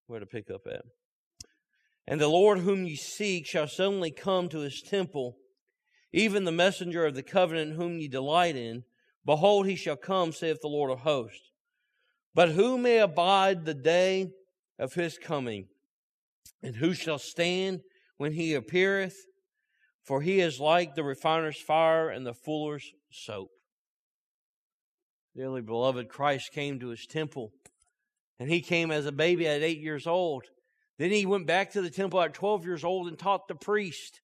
where 0.07 0.21
to 0.21 0.27
pick 0.27 0.51
up 0.51 0.63
at? 0.67 0.87
And 2.07 2.19
the 2.19 2.29
Lord 2.29 2.61
whom 2.61 2.87
ye 2.87 2.97
seek 2.97 3.47
shall 3.47 3.69
suddenly 3.69 4.11
come 4.11 4.49
to 4.49 4.61
his 4.61 4.81
temple, 4.81 5.37
even 6.11 6.45
the 6.45 6.53
messenger 6.53 7.05
of 7.05 7.15
the 7.15 7.23
covenant 7.23 7.77
whom 7.77 7.99
ye 7.99 8.09
delight 8.09 8.57
in. 8.57 8.85
Behold, 9.27 9.67
he 9.67 9.77
shall 9.77 9.97
come, 9.97 10.33
saith 10.33 10.63
the 10.63 10.69
Lord 10.69 10.91
of 10.91 11.01
hosts. 11.01 11.51
But 12.35 12.53
who 12.53 12.79
may 12.79 13.01
abide 13.01 13.67
the 13.67 13.75
day 13.75 14.31
of 14.79 14.95
his 14.95 15.19
coming? 15.19 15.69
And 16.63 16.77
who 16.77 16.95
shall 16.95 17.19
stand 17.19 17.83
when 18.25 18.33
he 18.33 18.55
appeareth? 18.55 19.27
For 20.03 20.23
he 20.23 20.41
is 20.41 20.59
like 20.59 20.95
the 20.95 21.05
refiner's 21.05 21.61
fire 21.61 22.09
and 22.09 22.27
the 22.27 22.33
fuller's 22.33 22.91
soap. 23.11 23.51
Dearly 25.37 25.61
beloved, 25.61 26.09
Christ 26.09 26.51
came 26.51 26.81
to 26.81 26.89
his 26.89 27.05
temple, 27.05 27.53
and 28.39 28.49
he 28.49 28.63
came 28.63 28.91
as 28.91 29.05
a 29.05 29.13
baby 29.13 29.47
at 29.47 29.61
eight 29.61 29.81
years 29.81 30.07
old. 30.07 30.45
Then 30.99 31.11
he 31.11 31.27
went 31.27 31.47
back 31.47 31.73
to 31.73 31.83
the 31.83 31.91
temple 31.91 32.19
at 32.23 32.33
12 32.33 32.65
years 32.65 32.83
old 32.83 33.09
and 33.09 33.19
taught 33.19 33.47
the 33.47 33.55
priest, 33.55 34.23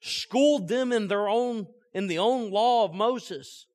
schooled 0.00 0.66
them 0.66 0.90
in 0.90 1.06
their 1.06 1.28
own, 1.28 1.68
in 1.92 2.08
the 2.08 2.18
own 2.18 2.50
law 2.50 2.84
of 2.84 2.94
Moses, 2.94 3.66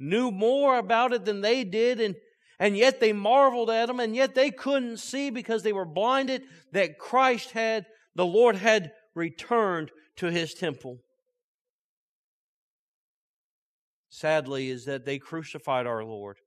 knew 0.00 0.32
more 0.32 0.78
about 0.78 1.12
it 1.12 1.24
than 1.24 1.42
they 1.42 1.62
did, 1.62 2.00
and 2.00 2.16
and 2.58 2.76
yet 2.76 2.98
they 2.98 3.12
marveled 3.12 3.70
at 3.70 3.88
him, 3.88 4.00
and 4.00 4.16
yet 4.16 4.34
they 4.34 4.50
couldn't 4.50 4.96
see 4.96 5.30
because 5.30 5.62
they 5.62 5.72
were 5.72 5.86
blinded 5.86 6.42
that 6.72 6.98
Christ 6.98 7.52
had, 7.52 7.86
the 8.14 8.26
Lord 8.26 8.56
had 8.56 8.92
returned 9.14 9.90
to 10.16 10.30
his 10.30 10.54
temple. 10.54 10.98
Sadly, 14.08 14.68
is 14.68 14.84
that 14.86 15.04
they 15.04 15.18
crucified 15.18 15.86
our 15.86 16.04
Lord. 16.04 16.38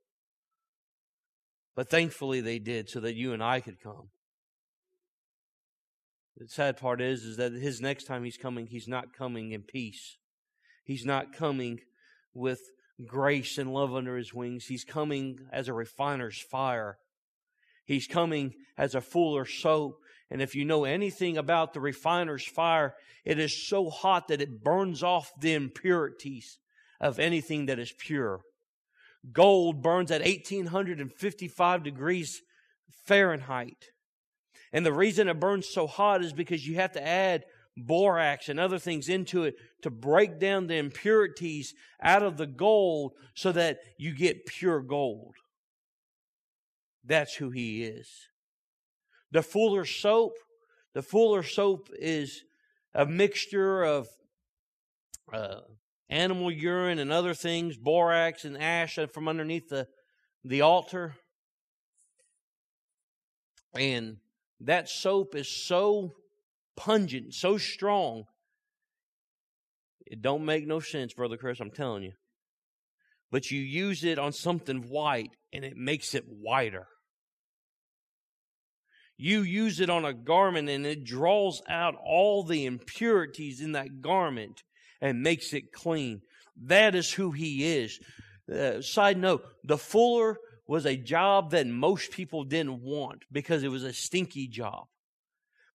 But 1.76 1.90
thankfully 1.90 2.42
they 2.42 2.60
did 2.60 2.90
so 2.90 3.00
that 3.00 3.16
you 3.16 3.34
and 3.34 3.42
I 3.44 3.62
could 3.62 3.82
come. 3.82 4.10
The 6.38 6.48
sad 6.48 6.78
part 6.78 7.00
is, 7.00 7.24
is 7.24 7.38
that 7.38 7.54
his 7.54 7.80
next 7.80 8.06
time 8.06 8.24
he's 8.24 8.38
coming, 8.38 8.68
he's 8.68 8.88
not 8.88 9.14
coming 9.14 9.52
in 9.52 9.62
peace. 9.62 10.18
He's 10.84 11.06
not 11.06 11.34
coming 11.34 11.80
with 12.34 12.60
grace 13.06 13.58
and 13.58 13.74
love 13.74 13.94
under 13.94 14.18
his 14.18 14.34
wings. 14.34 14.66
He's 14.66 14.84
coming 14.84 15.40
as 15.52 15.68
a 15.68 15.74
refiner's 15.74 16.40
fire. 16.40 16.98
He's 17.86 18.08
coming 18.08 18.54
as 18.78 18.96
a 18.96 19.02
fuller's 19.02 19.54
soap. 19.54 20.00
And 20.34 20.42
if 20.42 20.56
you 20.56 20.66
know 20.66 20.84
anything 20.84 21.38
about 21.38 21.74
the 21.74 21.80
refiner's 21.80 22.44
fire, 22.44 22.96
it 23.24 23.38
is 23.38 23.68
so 23.68 23.92
hot 23.92 24.30
that 24.30 24.42
it 24.42 24.64
burns 24.64 25.04
off 25.04 25.32
the 25.40 25.54
impurities 25.54 26.58
of 27.00 27.20
anything 27.20 27.68
that 27.68 27.78
is 27.78 27.94
pure. 28.00 28.42
Gold 29.32 29.84
burns 29.84 30.10
at 30.10 30.22
1855 30.22 31.84
degrees 31.84 32.42
Fahrenheit. 33.06 33.92
And 34.74 34.84
the 34.84 34.92
reason 34.92 35.28
it 35.28 35.40
burns 35.40 35.68
so 35.72 35.86
hot 35.86 36.24
is 36.24 36.34
because 36.34 36.66
you 36.66 36.78
have 36.78 36.94
to 36.94 37.08
add 37.08 37.44
borax 37.78 38.50
and 38.50 38.60
other 38.60 38.80
things 38.80 39.10
into 39.10 39.44
it 39.44 39.54
to 39.84 39.92
break 39.92 40.40
down 40.40 40.66
the 40.66 40.78
impurities 40.78 41.76
out 42.02 42.24
of 42.24 42.38
the 42.38 42.48
gold 42.48 43.12
so 43.36 43.52
that 43.52 43.78
you 44.00 44.16
get 44.16 44.48
pure 44.48 44.82
gold. 44.82 45.36
That's 47.04 47.36
who 47.36 47.52
he 47.52 47.84
is. 47.84 48.10
The 49.34 49.42
Fuller 49.42 49.84
soap, 49.84 50.34
the 50.94 51.02
Fuller 51.02 51.42
soap 51.42 51.90
is 51.98 52.44
a 52.94 53.04
mixture 53.08 53.84
of 53.84 54.08
uh, 55.34 55.62
animal 56.08 56.52
urine 56.52 57.00
and 57.00 57.12
other 57.12 57.34
things, 57.34 57.76
borax 57.76 58.46
and 58.46 58.56
ash 58.56 59.00
from 59.12 59.28
underneath 59.28 59.70
the, 59.70 59.88
the 60.46 60.62
altar. 60.62 61.16
And 63.74 64.18
that 64.60 64.88
soap 64.88 65.34
is 65.34 65.50
so 65.50 66.14
pungent, 66.78 67.34
so 67.34 67.58
strong. 67.58 68.26
It 70.06 70.22
don't 70.22 70.46
make 70.46 70.68
no 70.68 70.80
sense, 70.80 71.12
Brother 71.12 71.38
Chris, 71.38 71.60
I'm 71.60 71.72
telling 71.72 72.04
you. 72.04 72.14
But 73.32 73.50
you 73.50 73.60
use 73.60 74.04
it 74.04 74.20
on 74.20 74.32
something 74.32 74.84
white 74.90 75.32
and 75.52 75.66
it 75.66 75.76
makes 75.76 76.14
it 76.14 76.26
whiter. 76.28 76.86
You 79.18 79.42
use 79.42 79.80
it 79.80 79.90
on 79.90 80.06
a 80.06 80.14
garment 80.14 80.70
and 80.70 80.86
it 80.86 81.04
draws 81.04 81.62
out 81.70 81.96
all 82.04 82.44
the 82.44 82.66
impurities 82.66 83.62
in 83.62 83.74
that 83.74 84.02
garment 84.02 84.64
and 85.02 85.22
makes 85.22 85.54
it 85.54 85.72
clean. 85.72 86.22
That 86.66 86.96
is 86.96 87.12
who 87.12 87.32
he 87.32 87.78
is. 87.78 88.00
Uh, 88.52 88.82
side 88.82 89.18
note, 89.18 89.44
the 89.64 89.78
fuller 89.78 90.38
was 90.68 90.86
a 90.86 90.98
job 90.98 91.52
that 91.52 91.68
most 91.68 92.12
people 92.12 92.44
didn't 92.44 92.82
want 92.82 93.24
because 93.32 93.64
it 93.64 93.70
was 93.70 93.84
a 93.84 93.94
stinky 93.94 94.48
job. 94.48 94.86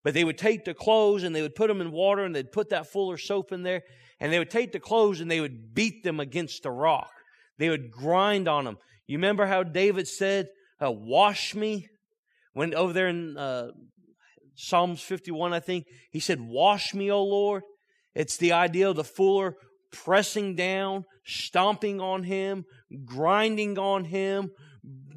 But 0.04 0.14
they 0.14 0.24
would 0.24 0.38
take 0.38 0.64
the 0.64 0.74
clothes 0.74 1.22
and 1.22 1.34
they 1.34 1.42
would 1.42 1.54
put 1.54 1.68
them 1.68 1.80
in 1.80 1.90
water 1.90 2.24
and 2.24 2.34
they'd 2.34 2.52
put 2.52 2.70
that 2.70 2.86
fuller 2.86 3.18
soap 3.18 3.52
in 3.52 3.62
there 3.62 3.82
and 4.20 4.32
they 4.32 4.38
would 4.38 4.50
take 4.50 4.72
the 4.72 4.80
clothes 4.80 5.20
and 5.20 5.30
they 5.30 5.40
would 5.40 5.74
beat 5.74 6.02
them 6.02 6.20
against 6.20 6.62
the 6.62 6.70
rock. 6.70 7.10
They 7.58 7.68
would 7.68 7.90
grind 7.90 8.48
on 8.48 8.64
them. 8.64 8.78
You 9.06 9.18
remember 9.18 9.46
how 9.46 9.62
David 9.62 10.08
said, 10.08 10.48
uh, 10.82 10.90
wash 10.90 11.54
me? 11.54 11.88
When 12.58 12.74
over 12.74 12.92
there 12.92 13.06
in 13.06 13.36
uh, 13.36 13.68
Psalms 14.56 15.00
51, 15.00 15.52
I 15.52 15.60
think, 15.60 15.86
he 16.10 16.18
said, 16.18 16.40
wash 16.40 16.92
me, 16.92 17.08
O 17.08 17.22
Lord. 17.22 17.62
It's 18.16 18.36
the 18.36 18.50
idea 18.50 18.90
of 18.90 18.96
the 18.96 19.04
fuller 19.04 19.54
pressing 19.92 20.56
down, 20.56 21.04
stomping 21.24 22.00
on 22.00 22.24
him, 22.24 22.64
grinding 23.04 23.78
on 23.78 24.06
him, 24.06 24.50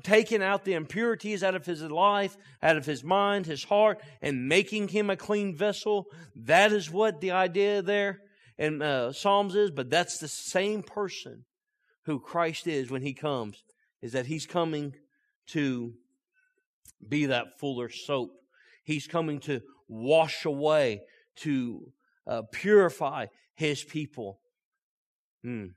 taking 0.03 0.43
out 0.43 0.65
the 0.65 0.73
impurities 0.73 1.41
out 1.41 1.55
of 1.55 1.65
his 1.65 1.81
life, 1.81 2.37
out 2.61 2.77
of 2.77 2.85
his 2.85 3.03
mind, 3.03 3.47
his 3.47 3.63
heart, 3.63 4.03
and 4.21 4.47
making 4.47 4.89
him 4.89 5.09
a 5.09 5.17
clean 5.17 5.57
vessel. 5.57 6.05
That 6.35 6.71
is 6.71 6.91
what 6.91 7.21
the 7.21 7.31
idea 7.31 7.81
there 7.81 8.19
in 8.59 8.83
uh, 8.83 9.13
Psalms 9.13 9.55
is, 9.55 9.71
but 9.71 9.89
that's 9.89 10.19
the 10.19 10.27
same 10.27 10.83
person 10.83 11.45
who 12.05 12.19
Christ 12.19 12.67
is 12.67 12.91
when 12.91 13.01
he 13.01 13.15
comes, 13.15 13.63
is 13.99 14.11
that 14.11 14.27
he's 14.27 14.45
coming 14.45 14.93
to 15.47 15.95
be 17.07 17.27
that 17.27 17.59
fuller 17.59 17.89
soap. 17.89 18.31
He's 18.83 19.07
coming 19.07 19.39
to 19.41 19.61
wash 19.87 20.45
away, 20.45 21.01
to 21.37 21.91
uh, 22.27 22.43
purify 22.51 23.27
his 23.55 23.83
people. 23.83 24.39
Hmm. 25.43 25.67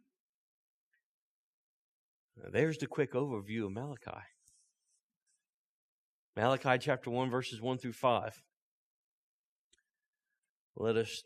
There's 2.53 2.79
the 2.79 2.87
quick 2.87 3.13
overview 3.13 3.67
of 3.67 3.73
Malachi. 3.73 4.21
Malachi 6.37 6.79
chapter 6.81 7.11
1, 7.11 7.31
verses 7.31 7.61
1 7.61 7.79
through 7.79 7.93
5. 7.93 8.43
Let 10.77 10.97
us, 10.97 11.23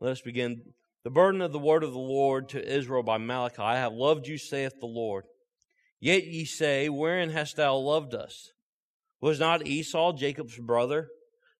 let 0.00 0.12
us 0.12 0.20
begin. 0.20 0.62
The 1.04 1.10
burden 1.10 1.40
of 1.40 1.52
the 1.52 1.58
word 1.58 1.84
of 1.84 1.92
the 1.92 1.98
Lord 1.98 2.48
to 2.50 2.76
Israel 2.76 3.04
by 3.04 3.18
Malachi. 3.18 3.62
I 3.62 3.76
have 3.76 3.92
loved 3.92 4.26
you, 4.26 4.36
saith 4.36 4.80
the 4.80 4.86
Lord. 4.86 5.24
Yet 6.00 6.24
ye 6.24 6.46
say, 6.46 6.88
Wherein 6.88 7.30
hast 7.30 7.56
thou 7.56 7.76
loved 7.76 8.14
us? 8.14 8.52
Was 9.20 9.38
not 9.38 9.66
Esau 9.66 10.14
Jacob's 10.14 10.58
brother, 10.58 11.08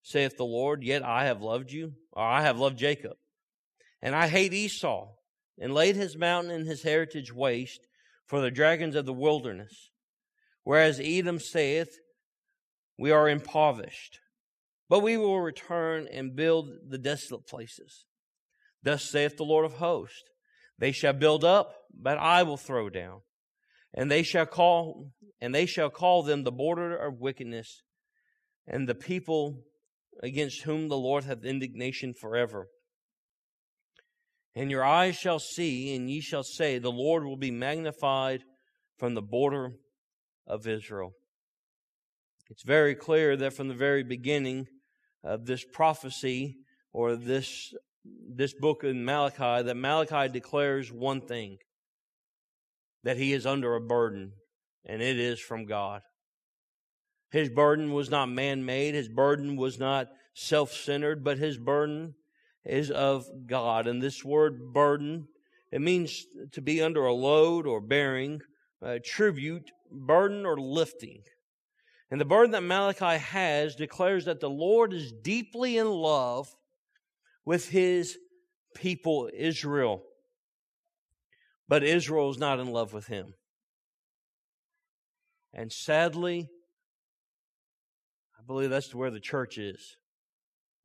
saith 0.01 0.35
the 0.35 0.45
Lord? 0.45 0.83
Yet 0.83 1.05
I 1.05 1.25
have 1.25 1.41
loved 1.41 1.71
you, 1.71 1.93
or 2.11 2.23
I 2.23 2.41
have 2.41 2.57
loved 2.57 2.79
Jacob. 2.79 3.17
And 4.01 4.15
I 4.15 4.27
hate 4.27 4.53
Esau, 4.53 5.09
and 5.59 5.75
laid 5.75 5.95
his 5.95 6.17
mountain 6.17 6.51
and 6.51 6.67
his 6.67 6.81
heritage 6.81 7.31
waste, 7.31 7.87
for 8.25 8.41
the 8.41 8.49
dragons 8.49 8.95
of 8.95 9.05
the 9.05 9.13
wilderness. 9.13 9.91
Whereas 10.63 10.99
Edom 10.99 11.39
saith, 11.39 11.99
We 12.97 13.11
are 13.11 13.29
impoverished, 13.29 14.19
but 14.89 15.01
we 15.01 15.17
will 15.17 15.39
return 15.39 16.07
and 16.11 16.35
build 16.35 16.69
the 16.89 16.97
desolate 16.97 17.45
places. 17.45 18.05
Thus 18.81 19.03
saith 19.03 19.37
the 19.37 19.43
Lord 19.43 19.65
of 19.65 19.73
hosts, 19.73 20.23
They 20.79 20.91
shall 20.91 21.13
build 21.13 21.43
up, 21.43 21.75
but 21.93 22.17
I 22.17 22.41
will 22.41 22.57
throw 22.57 22.89
down. 22.89 23.21
And 23.93 24.09
they 24.09 24.23
shall 24.23 24.45
call, 24.45 25.11
and 25.39 25.53
they 25.53 25.65
shall 25.65 25.89
call 25.89 26.23
them 26.23 26.43
the 26.43 26.51
border 26.51 26.95
of 26.95 27.19
wickedness, 27.19 27.83
and 28.67 28.87
the 28.87 28.95
people 28.95 29.63
against 30.23 30.63
whom 30.63 30.87
the 30.87 30.97
Lord 30.97 31.23
hath 31.25 31.43
indignation 31.43 32.13
forever. 32.13 32.67
And 34.55 34.69
your 34.69 34.83
eyes 34.83 35.15
shall 35.15 35.39
see, 35.39 35.95
and 35.95 36.09
ye 36.09 36.21
shall 36.21 36.43
say, 36.43 36.77
The 36.77 36.91
Lord 36.91 37.23
will 37.23 37.37
be 37.37 37.51
magnified 37.51 38.43
from 38.97 39.13
the 39.13 39.21
border 39.21 39.73
of 40.45 40.67
Israel. 40.67 41.13
It's 42.49 42.63
very 42.63 42.95
clear 42.95 43.37
that 43.37 43.53
from 43.53 43.69
the 43.69 43.73
very 43.73 44.03
beginning 44.03 44.67
of 45.23 45.45
this 45.45 45.63
prophecy 45.63 46.57
or 46.91 47.15
this, 47.15 47.73
this 48.03 48.53
book 48.53 48.83
in 48.83 49.05
Malachi, 49.05 49.63
that 49.63 49.77
Malachi 49.77 50.27
declares 50.27 50.91
one 50.91 51.21
thing 51.21 51.57
that 53.03 53.17
he 53.17 53.33
is 53.33 53.45
under 53.45 53.75
a 53.75 53.81
burden, 53.81 54.33
and 54.85 55.01
it 55.01 55.19
is 55.19 55.39
from 55.39 55.65
God. 55.65 56.01
His 57.31 57.49
burden 57.49 57.93
was 57.93 58.09
not 58.09 58.29
man 58.29 58.65
made, 58.65 58.93
his 58.93 59.09
burden 59.09 59.55
was 59.55 59.79
not 59.79 60.09
self 60.33 60.73
centered, 60.73 61.23
but 61.23 61.37
his 61.37 61.57
burden 61.57 62.15
is 62.65 62.91
of 62.91 63.25
God. 63.47 63.87
And 63.87 64.01
this 64.01 64.23
word 64.23 64.73
burden, 64.73 65.27
it 65.71 65.81
means 65.81 66.25
to 66.51 66.61
be 66.61 66.81
under 66.81 67.05
a 67.05 67.13
load 67.13 67.65
or 67.65 67.81
bearing, 67.81 68.41
a 68.81 68.99
tribute, 68.99 69.71
burden, 69.89 70.45
or 70.45 70.59
lifting. 70.59 71.23
And 72.11 72.19
the 72.19 72.25
burden 72.25 72.51
that 72.51 72.63
Malachi 72.63 73.17
has 73.17 73.75
declares 73.75 74.25
that 74.25 74.41
the 74.41 74.49
Lord 74.49 74.93
is 74.93 75.13
deeply 75.13 75.77
in 75.77 75.89
love 75.89 76.53
with 77.45 77.69
his 77.69 78.17
people, 78.75 79.29
Israel. 79.33 80.03
But 81.71 81.85
Israel 81.85 82.29
is 82.29 82.37
not 82.37 82.59
in 82.59 82.67
love 82.67 82.91
with 82.91 83.07
him. 83.07 83.33
And 85.53 85.71
sadly, 85.71 86.49
I 88.37 88.43
believe 88.45 88.69
that's 88.69 88.93
where 88.93 89.09
the 89.09 89.21
church 89.21 89.57
is. 89.57 89.95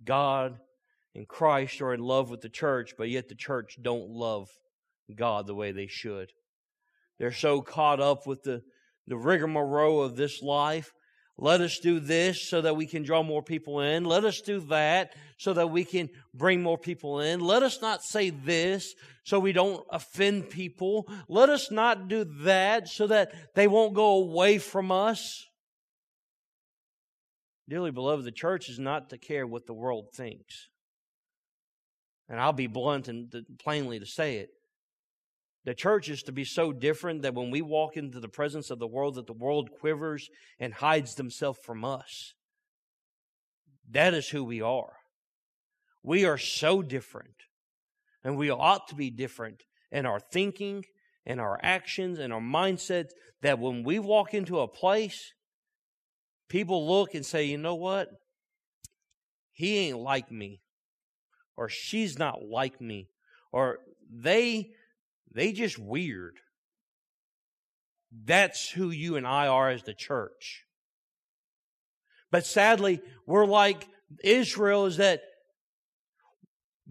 God 0.05 0.61
and 1.13 1.27
Christ 1.27 1.81
are 1.81 1.93
in 1.93 1.99
love 1.99 2.31
with 2.31 2.41
the 2.41 2.49
church, 2.49 2.95
but 2.97 3.11
yet 3.11 3.29
the 3.29 3.35
church 3.35 3.79
don't 3.83 4.11
love 4.11 4.49
God 5.13 5.49
the 5.49 5.57
way 5.57 5.73
they 5.73 5.89
should. 5.89 6.31
They're 7.19 7.33
so 7.33 7.63
caught 7.63 7.99
up 7.99 8.25
with 8.25 8.45
the, 8.45 8.63
the 9.09 9.17
rigmarole 9.17 10.05
of 10.05 10.15
this 10.15 10.41
life. 10.41 10.93
Let 11.39 11.61
us 11.61 11.79
do 11.79 12.01
this 12.01 12.49
so 12.49 12.63
that 12.63 12.77
we 12.77 12.87
can 12.87 13.03
draw 13.03 13.23
more 13.23 13.43
people 13.43 13.81
in. 13.81 14.05
Let 14.05 14.25
us 14.25 14.41
do 14.41 14.61
that 14.69 15.15
so 15.37 15.53
that 15.53 15.71
we 15.71 15.85
can 15.85 16.09
bring 16.33 16.63
more 16.63 16.79
people 16.79 17.21
in. 17.21 17.41
Let 17.41 17.63
us 17.63 17.83
not 17.83 18.03
say 18.03 18.31
this 18.31 18.95
so 19.25 19.39
we 19.39 19.53
don't 19.53 19.85
offend 19.91 20.49
people. 20.49 21.07
Let 21.29 21.51
us 21.51 21.71
not 21.71 22.09
do 22.09 22.25
that 22.45 22.89
so 22.89 23.07
that 23.09 23.33
they 23.55 23.69
won't 23.69 23.93
go 23.93 24.15
away 24.15 24.57
from 24.57 24.91
us. 24.91 25.45
Dearly 27.69 27.91
beloved, 27.91 28.25
the 28.25 28.33
church 28.33 28.71
is 28.71 28.79
not 28.79 29.11
to 29.11 29.19
care 29.19 29.47
what 29.47 29.67
the 29.67 29.75
world 29.75 30.07
thinks. 30.15 30.69
And 32.31 32.41
I'll 32.41 32.53
be 32.53 32.67
blunt 32.67 33.09
and 33.09 33.31
plainly 33.59 33.99
to 33.99 34.07
say 34.07 34.37
it. 34.37 34.51
The 35.67 35.75
church 35.75 36.09
is 36.09 36.23
to 36.23 36.33
be 36.33 36.45
so 36.45 36.73
different 36.73 37.23
that 37.23 37.35
when 37.35 37.51
we 37.51 37.61
walk 37.61 37.97
into 37.97 38.21
the 38.21 38.29
presence 38.29 38.71
of 38.71 38.79
the 38.79 38.87
world, 38.87 39.17
that 39.17 39.27
the 39.27 39.33
world 39.33 39.71
quivers 39.81 40.31
and 40.61 40.73
hides 40.73 41.17
themselves 41.17 41.59
from 41.65 41.85
us. 41.85 42.35
That 43.91 44.15
is 44.15 44.29
who 44.29 44.45
we 44.45 44.63
are. 44.63 44.93
We 46.05 46.25
are 46.25 46.39
so 46.39 46.83
different. 46.83 47.35
And 48.23 48.37
we 48.37 48.49
ought 48.49 48.87
to 48.89 48.95
be 48.95 49.11
different 49.11 49.65
in 49.91 50.07
our 50.07 50.21
thinking, 50.21 50.85
in 51.25 51.41
our 51.41 51.59
actions, 51.61 52.21
and 52.21 52.33
our 52.33 52.41
mindsets, 52.41 53.11
that 53.43 53.59
when 53.59 53.83
we 53.83 53.99
walk 53.99 54.35
into 54.35 54.61
a 54.61 54.69
place, 54.69 55.33
people 56.49 56.87
look 56.87 57.13
and 57.15 57.27
say, 57.27 57.45
you 57.45 57.59
know 57.59 57.75
what? 57.75 58.09
He 59.53 59.79
ain't 59.79 59.99
like 59.99 60.31
me. 60.31 60.61
Or 61.57 61.69
she's 61.69 62.21
not 62.21 62.41
like 62.41 62.81
me. 62.81 63.09
Or 63.51 63.81
they 64.09 64.71
they 65.37 65.53
just 65.53 65.79
weird. 65.79 66.39
That's 68.25 68.71
who 68.71 68.91
you 68.91 69.17
and 69.17 69.27
I 69.27 69.49
are 69.49 69.69
as 69.69 69.83
the 69.83 69.93
church. 69.93 70.65
But 72.33 72.47
sadly, 72.47 73.03
we're 73.27 73.47
like 73.47 73.87
Israel 74.25 74.87
is 74.87 74.97
that 74.97 75.21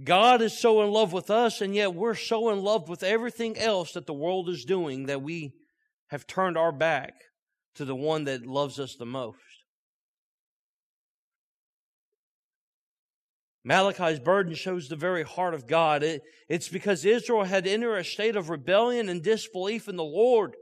God 0.03 0.41
is 0.41 0.57
so 0.57 0.83
in 0.83 0.91
love 0.91 1.11
with 1.11 1.31
us, 1.31 1.61
and 1.61 1.73
yet 1.73 1.95
we're 1.95 2.15
so 2.15 2.51
in 2.51 2.61
love 2.61 2.87
with 2.87 3.01
everything 3.01 3.57
else 3.57 3.93
that 3.93 4.05
the 4.05 4.13
world 4.13 4.47
is 4.49 4.63
doing 4.63 5.07
that 5.07 5.23
we 5.23 5.53
have 6.09 6.27
turned 6.27 6.57
our 6.57 6.71
back 6.71 7.13
to 7.75 7.85
the 7.85 7.95
one 7.95 8.25
that 8.25 8.45
loves 8.45 8.79
us 8.79 8.95
the 8.95 9.05
most. 9.05 9.39
Malachi's 13.67 14.19
burden 14.19 14.53
shows 14.53 14.87
the 14.87 14.95
very 14.95 15.23
heart 15.23 15.55
of 15.55 15.65
God. 15.65 16.03
It, 16.03 16.21
it's 16.47 16.69
because 16.69 17.03
Israel 17.03 17.43
had 17.43 17.65
entered 17.65 17.97
a 17.97 18.03
state 18.03 18.35
of 18.35 18.49
rebellion 18.49 19.09
and 19.09 19.23
disbelief 19.23 19.87
in 19.89 19.95
the 19.95 20.03
Lord 20.03 20.55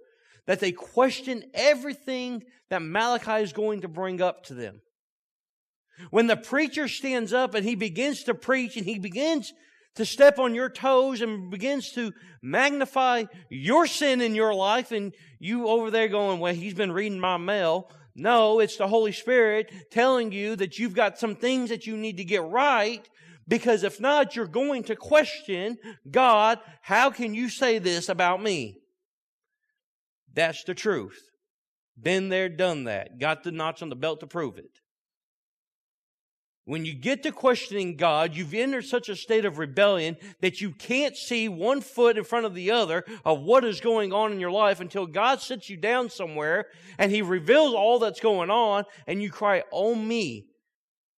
that 0.47 0.61
they 0.61 0.71
question 0.71 1.43
everything 1.53 2.43
that 2.69 2.81
Malachi 2.81 3.43
is 3.43 3.51
going 3.51 3.81
to 3.81 3.89
bring 3.89 4.21
up 4.21 4.45
to 4.45 4.53
them. 4.53 4.79
When 6.11 6.27
the 6.27 6.37
preacher 6.37 6.87
stands 6.87 7.33
up 7.33 7.53
and 7.53 7.65
he 7.65 7.75
begins 7.75 8.23
to 8.23 8.33
preach 8.33 8.77
and 8.77 8.85
he 8.85 8.99
begins 8.99 9.53
to 9.95 10.05
step 10.05 10.39
on 10.39 10.55
your 10.55 10.69
toes 10.69 11.21
and 11.21 11.51
begins 11.51 11.91
to 11.91 12.13
magnify 12.41 13.25
your 13.49 13.85
sin 13.85 14.21
in 14.21 14.33
your 14.33 14.55
life 14.55 14.91
and 14.91 15.13
you 15.39 15.67
over 15.67 15.91
there 15.91 16.07
going, 16.07 16.39
well, 16.39 16.53
he's 16.53 16.73
been 16.73 16.91
reading 16.91 17.19
my 17.19 17.37
mail. 17.37 17.91
No, 18.15 18.59
it's 18.59 18.77
the 18.77 18.87
Holy 18.87 19.11
Spirit 19.11 19.71
telling 19.91 20.31
you 20.31 20.55
that 20.57 20.77
you've 20.77 20.93
got 20.93 21.17
some 21.17 21.35
things 21.35 21.69
that 21.69 21.87
you 21.87 21.97
need 21.97 22.17
to 22.17 22.23
get 22.23 22.43
right 22.43 23.07
because 23.47 23.83
if 23.83 23.99
not, 23.99 24.35
you're 24.35 24.45
going 24.45 24.83
to 24.85 24.95
question 24.95 25.77
God, 26.09 26.59
how 26.81 27.09
can 27.09 27.33
you 27.33 27.49
say 27.49 27.79
this 27.79 28.09
about 28.09 28.41
me? 28.41 28.77
That's 30.33 30.63
the 30.63 30.73
truth. 30.73 31.19
Been 32.01 32.29
there, 32.29 32.49
done 32.49 32.85
that. 32.85 33.19
Got 33.19 33.43
the 33.43 33.51
notch 33.51 33.81
on 33.81 33.89
the 33.89 33.95
belt 33.95 34.19
to 34.21 34.27
prove 34.27 34.57
it. 34.57 34.79
When 36.65 36.85
you 36.85 36.93
get 36.93 37.23
to 37.23 37.31
questioning 37.31 37.97
God, 37.97 38.35
you've 38.35 38.53
entered 38.53 38.85
such 38.85 39.09
a 39.09 39.17
state 39.17 39.43
of 39.43 39.57
rebellion 39.57 40.15
that 40.39 40.61
you 40.61 40.71
can't 40.71 41.17
see 41.17 41.49
one 41.49 41.81
foot 41.81 42.17
in 42.17 42.23
front 42.23 42.45
of 42.45 42.53
the 42.53 42.71
other 42.71 43.03
of 43.25 43.41
what 43.41 43.65
is 43.65 43.81
going 43.81 44.13
on 44.13 44.31
in 44.31 44.39
your 44.39 44.51
life 44.51 44.79
until 44.79 45.05
God 45.05 45.41
sits 45.41 45.69
you 45.69 45.75
down 45.75 46.09
somewhere 46.09 46.67
and 46.97 47.11
He 47.11 47.21
reveals 47.21 47.73
all 47.73 47.99
that's 47.99 48.21
going 48.21 48.49
on 48.49 48.85
and 49.07 49.21
you 49.21 49.29
cry, 49.29 49.63
Oh 49.73 49.93
me, 49.93 50.45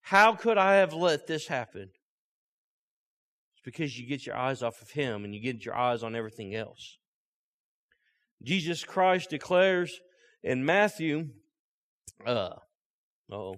how 0.01 0.33
could 0.33 0.57
I 0.57 0.75
have 0.75 0.93
let 0.93 1.27
this 1.27 1.45
happen? 1.47 1.89
It's 3.53 3.63
because 3.63 3.99
you 3.99 4.07
get 4.07 4.25
your 4.25 4.35
eyes 4.35 4.63
off 4.63 4.81
of 4.81 4.89
Him 4.89 5.25
and 5.25 5.35
you 5.35 5.41
get 5.41 5.63
your 5.63 5.75
eyes 5.75 6.01
on 6.01 6.15
everything 6.15 6.55
else. 6.55 6.97
Jesus 8.41 8.83
Christ 8.83 9.29
declares 9.29 9.99
in 10.43 10.65
Matthew, 10.65 11.29
uh, 12.25 12.55
oh, 13.31 13.57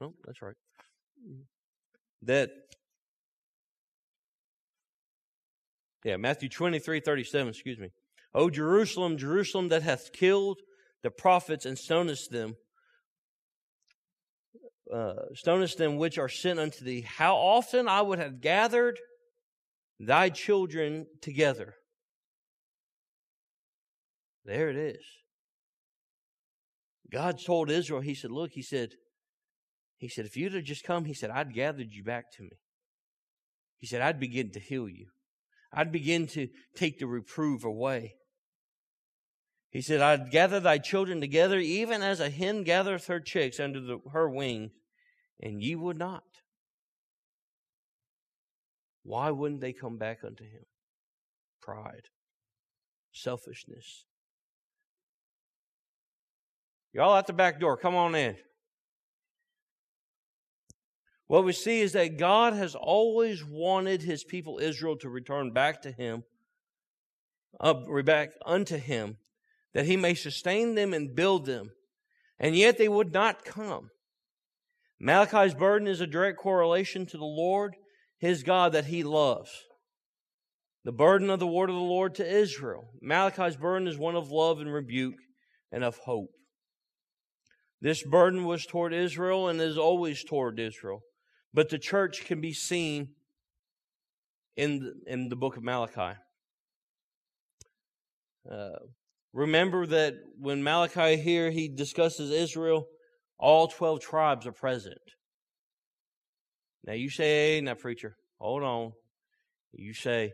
no, 0.00 0.14
that's 0.24 0.42
right. 0.42 0.54
That, 2.22 2.50
yeah, 6.04 6.16
Matthew 6.16 6.48
23, 6.48 7.00
37, 7.00 7.48
excuse 7.48 7.78
me. 7.78 7.90
O 8.34 8.48
Jerusalem, 8.50 9.16
Jerusalem 9.16 9.68
that 9.68 9.82
hath 9.82 10.12
killed 10.12 10.60
the 11.02 11.10
prophets 11.10 11.66
and 11.66 11.76
stonest 11.76 12.30
them, 12.30 12.56
uh, 14.92 15.14
stonest 15.34 15.78
them 15.78 15.96
which 15.96 16.18
are 16.18 16.28
sent 16.28 16.58
unto 16.58 16.84
thee. 16.84 17.02
How 17.02 17.36
often 17.36 17.88
I 17.88 18.02
would 18.02 18.18
have 18.18 18.40
gathered 18.40 18.98
thy 20.00 20.30
children 20.30 21.06
together. 21.20 21.74
There 24.44 24.70
it 24.70 24.76
is. 24.76 25.04
God 27.12 27.38
told 27.44 27.70
Israel, 27.70 28.00
He 28.00 28.14
said, 28.14 28.30
Look, 28.30 28.52
He 28.52 28.62
said, 28.62 28.90
he 30.00 30.08
said, 30.08 30.24
if 30.24 30.34
you'd 30.34 30.54
have 30.54 30.64
just 30.64 30.82
come, 30.82 31.04
he 31.04 31.12
said, 31.12 31.28
I'd 31.28 31.52
gathered 31.52 31.92
you 31.92 32.02
back 32.02 32.32
to 32.32 32.42
me. 32.42 32.58
He 33.76 33.86
said, 33.86 34.00
I'd 34.00 34.18
begin 34.18 34.50
to 34.52 34.58
heal 34.58 34.88
you. 34.88 35.08
I'd 35.74 35.92
begin 35.92 36.26
to 36.28 36.48
take 36.74 36.98
the 36.98 37.06
reprove 37.06 37.64
away. 37.64 38.14
He 39.68 39.82
said, 39.82 40.00
I'd 40.00 40.30
gather 40.30 40.58
thy 40.58 40.78
children 40.78 41.20
together, 41.20 41.58
even 41.58 42.00
as 42.00 42.18
a 42.18 42.30
hen 42.30 42.64
gathereth 42.64 43.08
her 43.08 43.20
chicks 43.20 43.60
under 43.60 43.78
the, 43.78 43.98
her 44.10 44.28
wings, 44.28 44.72
and 45.38 45.62
ye 45.62 45.76
would 45.76 45.98
not. 45.98 46.24
Why 49.02 49.30
wouldn't 49.30 49.60
they 49.60 49.74
come 49.74 49.98
back 49.98 50.20
unto 50.24 50.44
him? 50.44 50.64
Pride, 51.60 52.08
selfishness. 53.12 54.06
Y'all 56.94 57.16
at 57.16 57.26
the 57.26 57.34
back 57.34 57.60
door, 57.60 57.76
come 57.76 57.94
on 57.94 58.14
in. 58.14 58.36
What 61.30 61.44
we 61.44 61.52
see 61.52 61.80
is 61.80 61.92
that 61.92 62.18
God 62.18 62.54
has 62.54 62.74
always 62.74 63.44
wanted 63.44 64.02
his 64.02 64.24
people 64.24 64.58
Israel 64.58 64.96
to 64.96 65.08
return 65.08 65.52
back 65.52 65.80
to 65.82 65.92
him, 65.92 66.24
uh, 67.60 67.72
back 68.04 68.30
unto 68.44 68.76
him, 68.76 69.16
that 69.72 69.86
he 69.86 69.96
may 69.96 70.14
sustain 70.14 70.74
them 70.74 70.92
and 70.92 71.14
build 71.14 71.46
them. 71.46 71.70
And 72.40 72.56
yet 72.56 72.78
they 72.78 72.88
would 72.88 73.12
not 73.12 73.44
come. 73.44 73.90
Malachi's 74.98 75.54
burden 75.54 75.86
is 75.86 76.00
a 76.00 76.06
direct 76.08 76.36
correlation 76.36 77.06
to 77.06 77.16
the 77.16 77.22
Lord, 77.22 77.76
his 78.18 78.42
God 78.42 78.72
that 78.72 78.86
he 78.86 79.04
loves. 79.04 79.52
The 80.82 80.90
burden 80.90 81.30
of 81.30 81.38
the 81.38 81.46
word 81.46 81.70
of 81.70 81.76
the 81.76 81.80
Lord 81.80 82.16
to 82.16 82.28
Israel. 82.28 82.90
Malachi's 83.00 83.56
burden 83.56 83.86
is 83.86 83.96
one 83.96 84.16
of 84.16 84.32
love 84.32 84.58
and 84.58 84.72
rebuke 84.72 85.14
and 85.70 85.84
of 85.84 85.96
hope. 85.98 86.30
This 87.80 88.02
burden 88.02 88.46
was 88.46 88.66
toward 88.66 88.92
Israel 88.92 89.46
and 89.46 89.60
is 89.60 89.78
always 89.78 90.24
toward 90.24 90.58
Israel. 90.58 91.02
But 91.52 91.68
the 91.68 91.78
church 91.78 92.24
can 92.24 92.40
be 92.40 92.52
seen 92.52 93.10
in 94.56 95.00
in 95.06 95.28
the 95.28 95.36
book 95.36 95.56
of 95.56 95.62
Malachi. 95.62 96.18
Uh, 98.50 98.78
remember 99.32 99.86
that 99.86 100.14
when 100.38 100.62
Malachi 100.62 101.16
here 101.16 101.50
he 101.50 101.68
discusses 101.68 102.30
Israel, 102.30 102.86
all 103.38 103.68
12 103.68 104.00
tribes 104.00 104.46
are 104.46 104.52
present. 104.52 105.00
Now 106.84 106.94
you 106.94 107.10
say, 107.10 107.56
hey, 107.56 107.60
now 107.60 107.74
preacher, 107.74 108.16
hold 108.38 108.62
on. 108.62 108.92
You 109.72 109.94
say, 109.94 110.32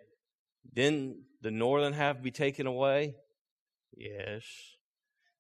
didn't 0.72 1.18
the 1.42 1.50
northern 1.50 1.92
half 1.92 2.22
be 2.22 2.30
taken 2.30 2.66
away? 2.66 3.14
Yes. 3.96 4.44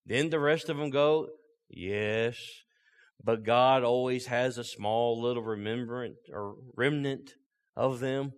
Then 0.04 0.30
the 0.30 0.40
rest 0.40 0.68
of 0.68 0.76
them 0.76 0.90
go? 0.90 1.28
Yes. 1.68 2.36
But 3.22 3.44
God 3.44 3.82
always 3.82 4.26
has 4.26 4.58
a 4.58 4.64
small 4.64 5.20
little 5.20 5.42
remembrance 5.42 6.18
or 6.32 6.56
remnant 6.76 7.34
of 7.76 8.00
them. 8.00 8.32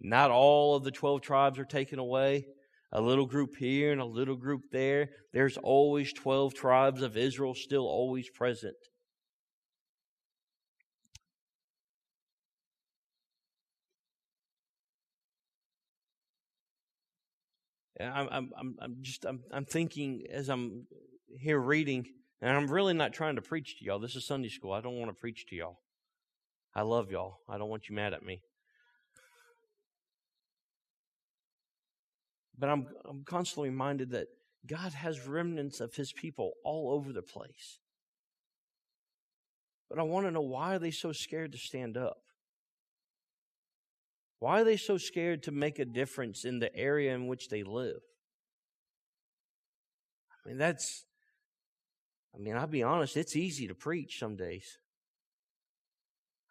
Not 0.00 0.30
all 0.30 0.76
of 0.76 0.84
the 0.84 0.90
12 0.90 1.20
tribes 1.20 1.58
are 1.58 1.64
taken 1.64 1.98
away. 1.98 2.46
A 2.92 3.00
little 3.00 3.26
group 3.26 3.56
here 3.56 3.92
and 3.92 4.00
a 4.00 4.04
little 4.04 4.36
group 4.36 4.62
there. 4.70 5.10
There's 5.32 5.56
always 5.56 6.12
12 6.12 6.54
tribes 6.54 7.02
of 7.02 7.16
Israel 7.16 7.54
still 7.54 7.86
always 7.86 8.30
present. 8.30 8.76
I'm, 18.00 18.50
I'm, 18.56 18.76
I'm 18.80 18.96
just, 19.02 19.24
I'm, 19.24 19.40
I'm 19.52 19.64
thinking 19.64 20.24
as 20.30 20.48
I'm 20.48 20.86
here 21.38 21.60
reading, 21.60 22.06
and 22.44 22.54
I'm 22.54 22.70
really 22.70 22.92
not 22.92 23.14
trying 23.14 23.36
to 23.36 23.42
preach 23.42 23.78
to 23.78 23.86
y'all. 23.86 23.98
This 23.98 24.16
is 24.16 24.26
Sunday 24.26 24.50
school. 24.50 24.72
I 24.72 24.82
don't 24.82 24.98
want 24.98 25.10
to 25.10 25.18
preach 25.18 25.46
to 25.46 25.56
y'all. 25.56 25.78
I 26.74 26.82
love 26.82 27.10
y'all. 27.10 27.38
I 27.48 27.56
don't 27.56 27.70
want 27.70 27.88
you 27.88 27.94
mad 27.94 28.12
at 28.12 28.22
me. 28.22 28.42
But 32.58 32.68
I'm, 32.68 32.86
I'm 33.08 33.24
constantly 33.24 33.70
reminded 33.70 34.10
that 34.10 34.26
God 34.66 34.92
has 34.92 35.26
remnants 35.26 35.80
of 35.80 35.94
his 35.94 36.12
people 36.12 36.52
all 36.66 36.92
over 36.92 37.14
the 37.14 37.22
place. 37.22 37.78
But 39.88 39.98
I 39.98 40.02
want 40.02 40.26
to 40.26 40.30
know 40.30 40.42
why 40.42 40.74
are 40.74 40.78
they 40.78 40.90
so 40.90 41.12
scared 41.12 41.52
to 41.52 41.58
stand 41.58 41.96
up? 41.96 42.18
Why 44.38 44.60
are 44.60 44.64
they 44.64 44.76
so 44.76 44.98
scared 44.98 45.44
to 45.44 45.50
make 45.50 45.78
a 45.78 45.86
difference 45.86 46.44
in 46.44 46.58
the 46.58 46.74
area 46.76 47.14
in 47.14 47.26
which 47.26 47.48
they 47.48 47.62
live? 47.62 48.02
I 50.44 50.48
mean, 50.50 50.58
that's, 50.58 51.06
I 52.34 52.38
mean, 52.38 52.56
I'll 52.56 52.66
be 52.66 52.82
honest, 52.82 53.16
it's 53.16 53.36
easy 53.36 53.68
to 53.68 53.74
preach 53.74 54.18
some 54.18 54.36
days. 54.36 54.78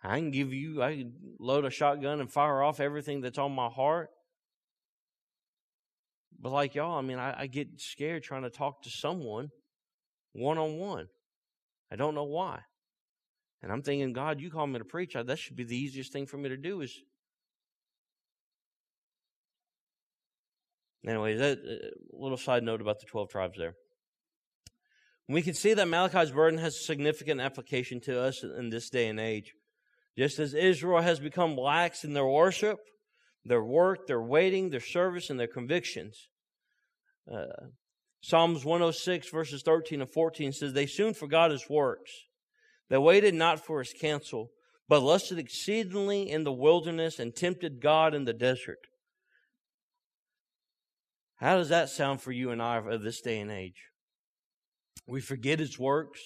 I 0.02 0.17
can 0.17 0.32
give 0.32 0.54
you, 0.54 0.82
I 0.82 0.98
can 0.98 1.13
load 1.39 1.65
a 1.65 1.69
shotgun 1.69 2.19
and 2.19 2.32
fire 2.32 2.62
off 2.62 2.80
everything 2.80 3.22
that's 3.22 3.38
on 3.38 3.54
my 3.54 3.67
heart. 3.67 4.10
But 6.39 6.52
like 6.52 6.76
y'all, 6.76 6.98
I 6.98 7.02
mean, 7.02 7.19
I, 7.19 7.41
I 7.41 7.48
get 7.48 7.80
scared 7.80 8.24
trying 8.24 8.43
to 8.43 8.50
talk 8.50 8.84
to 8.84 8.89
someone 8.89 9.50
one 10.34 10.58
on 10.58 10.78
one. 10.78 11.08
I 11.91 11.96
don't 11.96 12.15
know 12.15 12.24
why. 12.24 12.60
And 13.62 13.72
I'm 13.72 13.82
thinking, 13.82 14.12
God, 14.12 14.41
you 14.41 14.50
call 14.52 14.67
me 14.67 14.80
to 14.80 14.86
preach. 14.86 15.13
That 15.13 15.39
should 15.39 15.56
be 15.56 15.63
the 15.63 15.78
easiest 15.78 16.12
thing 16.12 16.26
for 16.26 16.38
me 16.38 16.50
to 16.50 16.58
do 16.58 16.82
is 16.82 17.00
Anyway, 21.06 21.36
that 21.36 21.60
uh, 21.60 22.17
little 22.17 22.38
side 22.38 22.63
note 22.63 22.80
about 22.82 23.00
the 23.00 23.06
12 23.06 23.30
tribes 23.30 23.58
there. 23.58 23.76
We 25.34 25.41
can 25.41 25.56
see 25.56 25.74
that 25.74 25.88
Malachi's 25.88 26.32
burden 26.32 26.60
has 26.60 26.86
significant 26.86 27.41
application 27.41 28.00
to 28.02 28.22
us 28.22 28.43
in 28.43 28.69
this 28.69 28.89
day 28.91 29.08
and 29.08 29.19
age. 29.19 29.54
Just 30.15 30.38
as 30.38 30.54
Israel 30.54 31.02
has 31.02 31.19
become 31.19 31.58
lax 31.58 32.04
in 32.04 32.13
their 32.13 32.28
worship, 32.28 32.78
their 33.43 33.63
work, 33.63 34.06
their 34.06 34.22
waiting, 34.22 34.69
their 34.69 34.80
service, 34.80 35.32
and 35.32 35.39
their 35.39 35.48
convictions. 35.48 36.28
Uh, 37.32 37.48
Psalms 38.22 38.63
106, 38.63 39.30
verses 39.32 39.63
13 39.63 40.02
and 40.02 40.13
14 40.13 40.54
says, 40.54 40.74
They 40.74 40.86
soon 40.86 41.15
forgot 41.15 41.50
his 41.50 41.67
works. 41.67 42.12
They 42.91 43.00
waited 43.00 43.34
not 43.34 43.60
for 43.60 43.80
his 43.80 43.93
counsel, 44.00 44.52
but 44.88 45.02
lusted 45.02 45.39
exceedingly 45.39 46.30
in 46.30 46.43
the 46.43 46.54
wilderness 46.54 47.17
and 47.17 47.36
tempted 47.36 47.82
God 47.82 48.13
in 48.13 48.26
the 48.26 48.34
desert. 48.34 48.80
How 51.38 51.58
does 51.58 51.69
that 51.69 51.89
sound 51.89 52.22
for 52.22 52.32
you 52.32 52.52
and 52.52 52.62
I 52.62 52.78
of 52.78 53.02
this 53.02 53.19
day 53.19 53.39
and 53.39 53.52
age? 53.52 53.82
We 55.08 55.21
forget 55.21 55.60
His 55.60 55.77
works. 55.77 56.19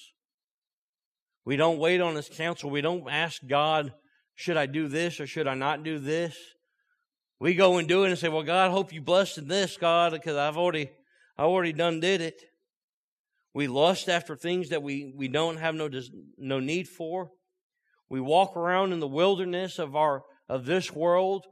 We 1.46 1.56
don't 1.56 1.80
wait 1.80 2.02
on 2.02 2.16
His 2.16 2.30
counsel. 2.30 2.70
We 2.70 2.82
don't 2.82 3.10
ask 3.10 3.42
God, 3.46 3.94
should 4.36 4.58
I 4.58 4.66
do 4.66 4.88
this 4.88 5.20
or 5.20 5.28
should 5.28 5.48
I 5.48 5.56
not 5.56 5.84
do 5.84 6.00
this? 6.00 6.38
We 7.40 7.54
go 7.54 7.78
and 7.78 7.88
do 7.88 8.04
it 8.04 8.10
and 8.10 8.18
say, 8.18 8.30
well, 8.30 8.44
God, 8.44 8.70
I 8.70 8.72
hope 8.72 8.92
you 8.92 9.02
blessed 9.02 9.38
in 9.38 9.48
this, 9.48 9.78
God, 9.78 10.12
because 10.12 10.36
I've 10.36 10.58
already, 10.58 10.90
I 11.38 11.44
already 11.44 11.74
done 11.74 12.00
did 12.00 12.22
it. 12.22 12.42
We 13.54 13.68
lust 13.68 14.10
after 14.10 14.36
things 14.36 14.70
that 14.70 14.84
we, 14.84 15.14
we 15.16 15.28
don't 15.28 15.58
have 15.58 15.76
no, 15.76 15.90
no 16.38 16.60
need 16.60 16.88
for. 16.88 17.32
We 18.10 18.22
walk 18.22 18.56
around 18.56 18.94
in 18.94 19.00
the 19.00 19.08
wilderness 19.08 19.80
of 19.80 19.96
our, 19.96 20.24
of 20.48 20.66
this 20.66 20.94
world, 20.94 21.46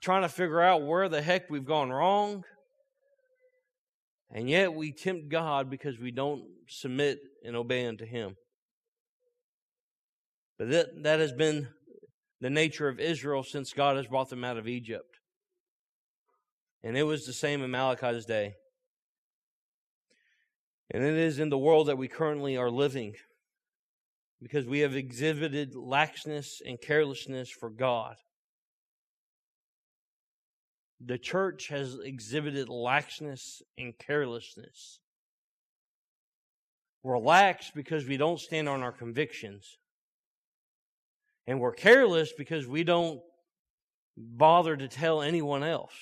trying 0.00 0.22
to 0.22 0.28
figure 0.28 0.60
out 0.60 0.86
where 0.86 1.08
the 1.08 1.22
heck 1.22 1.50
we've 1.50 1.64
gone 1.64 1.90
wrong. 1.90 2.44
And 4.30 4.48
yet 4.48 4.74
we 4.74 4.92
tempt 4.92 5.28
God 5.28 5.70
because 5.70 5.98
we 5.98 6.10
don't 6.10 6.42
submit 6.68 7.18
and 7.44 7.56
obey 7.56 7.86
unto 7.86 8.04
Him. 8.04 8.36
But 10.58 10.70
that, 10.70 11.02
that 11.04 11.20
has 11.20 11.32
been 11.32 11.68
the 12.40 12.50
nature 12.50 12.88
of 12.88 13.00
Israel 13.00 13.42
since 13.42 13.72
God 13.72 13.96
has 13.96 14.06
brought 14.06 14.28
them 14.28 14.44
out 14.44 14.58
of 14.58 14.68
Egypt. 14.68 15.18
And 16.82 16.96
it 16.96 17.04
was 17.04 17.26
the 17.26 17.32
same 17.32 17.62
in 17.62 17.70
Malachi's 17.70 18.26
day. 18.26 18.54
And 20.90 21.02
it 21.02 21.14
is 21.14 21.38
in 21.38 21.48
the 21.48 21.58
world 21.58 21.88
that 21.88 21.98
we 21.98 22.08
currently 22.08 22.56
are 22.56 22.70
living 22.70 23.14
because 24.40 24.66
we 24.66 24.80
have 24.80 24.94
exhibited 24.94 25.74
laxness 25.74 26.60
and 26.64 26.80
carelessness 26.80 27.50
for 27.50 27.70
God 27.70 28.16
the 31.04 31.18
church 31.18 31.68
has 31.68 31.98
exhibited 31.98 32.68
laxness 32.68 33.62
and 33.76 33.96
carelessness. 33.98 35.00
We're 37.02 37.18
lax 37.18 37.70
because 37.74 38.06
we 38.06 38.16
don't 38.16 38.40
stand 38.40 38.68
on 38.68 38.82
our 38.82 38.92
convictions. 38.92 39.78
And 41.46 41.60
we're 41.60 41.72
careless 41.72 42.32
because 42.36 42.66
we 42.66 42.84
don't 42.84 43.20
bother 44.16 44.76
to 44.76 44.88
tell 44.88 45.22
anyone 45.22 45.62
else. 45.62 45.94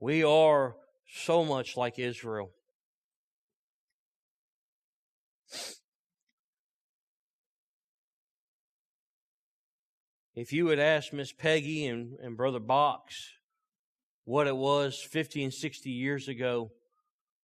We 0.00 0.24
are 0.24 0.74
so 1.06 1.44
much 1.44 1.76
like 1.76 1.98
Israel. 1.98 2.50
If 10.34 10.52
you 10.52 10.64
would 10.66 10.78
ask 10.78 11.12
Miss 11.12 11.30
Peggy 11.30 11.86
and, 11.86 12.16
and 12.22 12.36
Brother 12.36 12.60
Box 12.60 13.32
what 14.24 14.46
it 14.46 14.56
was 14.56 14.98
50 14.98 15.44
and 15.44 15.52
60 15.52 15.90
years 15.90 16.26
ago 16.26 16.70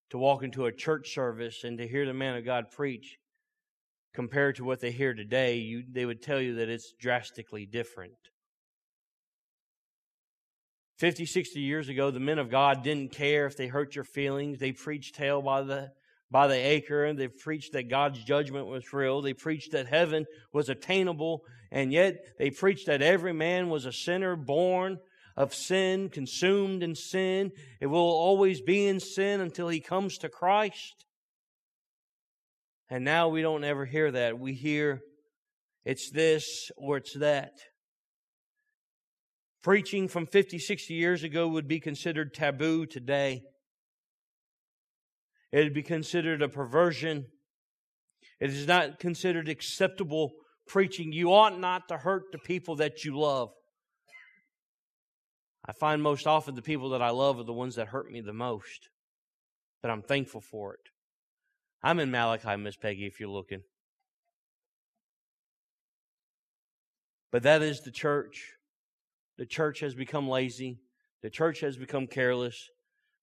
to 0.09 0.17
walk 0.17 0.41
into 0.41 0.65
a 0.65 0.71
church 0.71 1.13
service 1.13 1.65
and 1.65 1.77
to 1.79 1.87
hear 1.87 2.05
the 2.05 2.13
man 2.13 2.37
of 2.37 2.45
God 2.45 2.71
preach 2.71 3.17
compared 4.13 4.55
to 4.55 4.63
what 4.63 4.79
they 4.79 4.91
hear 4.91 5.13
today, 5.13 5.57
you, 5.57 5.83
they 5.91 6.05
would 6.05 6.21
tell 6.21 6.39
you 6.39 6.55
that 6.55 6.69
it's 6.69 6.93
drastically 6.99 7.65
different. 7.65 8.13
50, 10.97 11.25
60 11.25 11.59
years 11.59 11.89
ago, 11.89 12.09
the 12.09 12.19
men 12.19 12.39
of 12.39 12.49
God 12.49 12.83
didn't 12.83 13.11
care 13.11 13.45
if 13.45 13.57
they 13.57 13.67
hurt 13.67 13.95
your 13.95 14.05
feelings. 14.05 14.59
They 14.59 14.71
preached 14.71 15.17
hell 15.17 15.41
by 15.41 15.61
the 15.61 15.91
by 16.29 16.47
the 16.47 16.55
acre. 16.55 17.05
And 17.05 17.17
they 17.17 17.27
preached 17.27 17.73
that 17.73 17.89
God's 17.89 18.23
judgment 18.23 18.67
was 18.67 18.93
real. 18.93 19.21
They 19.21 19.33
preached 19.33 19.71
that 19.71 19.87
heaven 19.87 20.25
was 20.53 20.69
attainable. 20.69 21.43
And 21.71 21.91
yet 21.91 22.23
they 22.37 22.49
preached 22.49 22.87
that 22.87 23.01
every 23.01 23.33
man 23.33 23.69
was 23.69 23.85
a 23.85 23.93
sinner 23.93 24.35
born 24.35 24.99
of 25.35 25.53
sin, 25.53 26.09
consumed 26.09 26.81
in 26.81 26.95
sin. 26.95 27.51
It 27.79 27.87
will 27.87 27.99
always 27.99 28.61
be 28.61 28.87
in 28.87 28.99
sin 28.99 29.39
until 29.39 29.67
he 29.67 29.79
comes 29.79 30.17
to 30.19 30.29
Christ. 30.29 31.05
And 32.89 33.03
now 33.03 33.27
we 33.27 33.41
don't 33.41 33.63
ever 33.63 33.85
hear 33.85 34.11
that. 34.11 34.39
We 34.39 34.53
hear 34.53 35.01
it's 35.85 36.09
this 36.09 36.71
or 36.75 36.97
it's 36.97 37.13
that. 37.13 37.53
Preaching 39.61 40.07
from 40.07 40.25
50, 40.25 40.59
60 40.59 40.93
years 40.93 41.23
ago 41.23 41.47
would 41.47 41.67
be 41.67 41.79
considered 41.79 42.33
taboo 42.33 42.85
today. 42.85 43.43
It 45.57 45.63
would 45.63 45.73
be 45.73 45.81
considered 45.81 46.43
a 46.43 46.49
perversion. 46.49 47.25
It 48.39 48.51
is 48.51 48.67
not 48.67 48.99
considered 48.99 49.49
acceptable 49.49 50.33
preaching. 50.67 51.11
You 51.11 51.33
ought 51.33 51.59
not 51.59 51.87
to 51.87 51.97
hurt 51.97 52.25
the 52.31 52.37
people 52.37 52.75
that 52.75 53.03
you 53.03 53.17
love. 53.17 53.49
I 55.65 55.71
find 55.71 56.03
most 56.03 56.27
often 56.27 56.53
the 56.53 56.61
people 56.61 56.89
that 56.89 57.01
I 57.01 57.09
love 57.09 57.39
are 57.39 57.43
the 57.43 57.53
ones 57.53 57.73
that 57.73 57.87
hurt 57.87 58.11
me 58.11 58.21
the 58.21 58.33
most, 58.33 58.89
but 59.81 59.89
I'm 59.89 60.03
thankful 60.03 60.41
for 60.41 60.75
it. 60.75 60.91
I'm 61.81 61.99
in 61.99 62.11
Malachi, 62.11 62.55
Miss 62.55 62.75
Peggy, 62.75 63.07
if 63.07 63.19
you're 63.19 63.27
looking. 63.27 63.63
But 67.31 67.41
that 67.41 67.63
is 67.63 67.81
the 67.81 67.89
church. 67.89 68.51
The 69.39 69.47
church 69.47 69.79
has 69.79 69.95
become 69.95 70.29
lazy. 70.29 70.77
The 71.23 71.31
church 71.31 71.61
has 71.61 71.77
become 71.77 72.05
careless. 72.05 72.69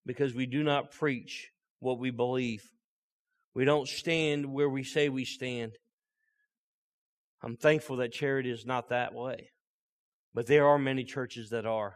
because 0.05 0.35
we 0.35 0.47
do 0.47 0.64
not 0.64 0.91
preach 0.91 1.53
what 1.85 1.99
we 1.99 2.11
believe. 2.11 2.62
We 3.55 3.64
don't 3.64 3.87
stand 3.87 4.47
where 4.47 4.68
we 4.68 4.82
say 4.82 5.09
we 5.09 5.24
stand. 5.24 5.72
I'm 7.43 7.57
thankful 7.57 7.97
that 7.99 8.12
charity 8.12 8.51
is 8.51 8.64
not 8.66 8.89
that 8.89 9.14
way. 9.14 9.51
But 10.32 10.47
there 10.47 10.66
are 10.66 10.78
many 10.78 11.05
churches 11.05 11.51
that 11.51 11.66
are. 11.66 11.95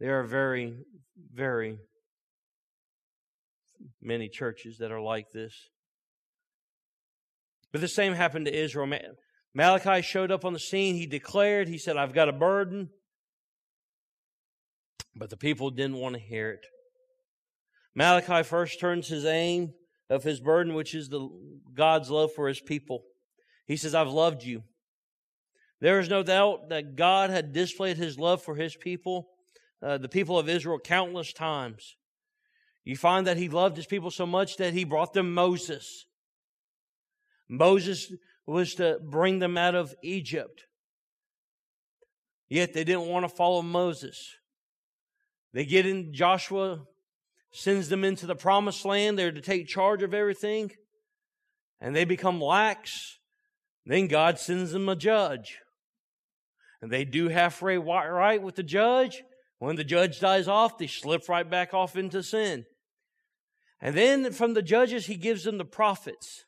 There 0.00 0.20
are 0.20 0.24
very, 0.24 0.78
very 1.34 1.78
many 4.00 4.28
churches 4.28 4.78
that 4.78 4.92
are 4.92 5.00
like 5.00 5.26
this. 5.32 5.54
But 7.72 7.80
the 7.80 7.88
same 7.88 8.14
happened 8.14 8.46
to 8.46 8.56
Israel. 8.56 8.90
Malachi 9.54 10.02
showed 10.02 10.30
up 10.30 10.44
on 10.44 10.52
the 10.52 10.58
scene. 10.58 10.94
He 10.94 11.06
declared, 11.06 11.68
he 11.68 11.78
said, 11.78 11.96
I've 11.96 12.14
got 12.14 12.28
a 12.28 12.32
burden. 12.32 12.90
But 15.14 15.30
the 15.30 15.36
people 15.36 15.70
didn't 15.70 15.96
want 15.96 16.14
to 16.14 16.20
hear 16.20 16.50
it. 16.50 16.66
Malachi 17.96 18.42
first 18.42 18.78
turns 18.78 19.08
his 19.08 19.24
aim 19.24 19.72
of 20.10 20.22
his 20.22 20.38
burden, 20.38 20.74
which 20.74 20.94
is 20.94 21.08
the 21.08 21.28
God's 21.74 22.10
love 22.10 22.30
for 22.32 22.46
his 22.46 22.60
people. 22.60 23.02
He 23.66 23.76
says, 23.78 23.94
I've 23.94 24.10
loved 24.10 24.44
you. 24.44 24.62
There 25.80 25.98
is 25.98 26.08
no 26.08 26.22
doubt 26.22 26.68
that 26.68 26.94
God 26.94 27.30
had 27.30 27.54
displayed 27.54 27.96
his 27.96 28.18
love 28.18 28.42
for 28.42 28.54
his 28.54 28.76
people, 28.76 29.30
uh, 29.82 29.96
the 29.96 30.10
people 30.10 30.38
of 30.38 30.48
Israel, 30.48 30.78
countless 30.78 31.32
times. 31.32 31.96
You 32.84 32.96
find 32.96 33.26
that 33.26 33.38
he 33.38 33.48
loved 33.48 33.76
his 33.76 33.86
people 33.86 34.10
so 34.10 34.26
much 34.26 34.58
that 34.58 34.74
he 34.74 34.84
brought 34.84 35.14
them 35.14 35.32
Moses. 35.34 36.04
Moses 37.48 38.12
was 38.46 38.74
to 38.74 38.98
bring 39.02 39.38
them 39.38 39.56
out 39.56 39.74
of 39.74 39.94
Egypt. 40.02 40.66
Yet 42.48 42.74
they 42.74 42.84
didn't 42.84 43.08
want 43.08 43.24
to 43.24 43.34
follow 43.34 43.62
Moses. 43.62 44.36
They 45.52 45.64
get 45.64 45.86
in, 45.86 46.12
Joshua 46.12 46.86
sends 47.56 47.88
them 47.88 48.04
into 48.04 48.26
the 48.26 48.36
promised 48.36 48.84
land. 48.84 49.18
They're 49.18 49.32
to 49.32 49.40
take 49.40 49.66
charge 49.66 50.02
of 50.02 50.14
everything. 50.14 50.72
And 51.80 51.94
they 51.94 52.04
become 52.04 52.40
lax. 52.40 53.18
Then 53.84 54.08
God 54.08 54.38
sends 54.38 54.72
them 54.72 54.88
a 54.88 54.96
judge 54.96 55.58
and 56.80 56.90
they 56.90 57.04
do 57.04 57.28
halfway 57.28 57.78
right 57.78 58.42
with 58.42 58.54
the 58.56 58.62
judge. 58.62 59.22
When 59.58 59.76
the 59.76 59.84
judge 59.84 60.20
dies 60.20 60.48
off, 60.48 60.78
they 60.78 60.86
slip 60.86 61.28
right 61.28 61.48
back 61.48 61.72
off 61.72 61.96
into 61.96 62.22
sin. 62.22 62.66
And 63.80 63.96
then 63.96 64.30
from 64.32 64.54
the 64.54 64.62
judges, 64.62 65.06
he 65.06 65.16
gives 65.16 65.44
them 65.44 65.58
the 65.58 65.64
prophets. 65.64 66.44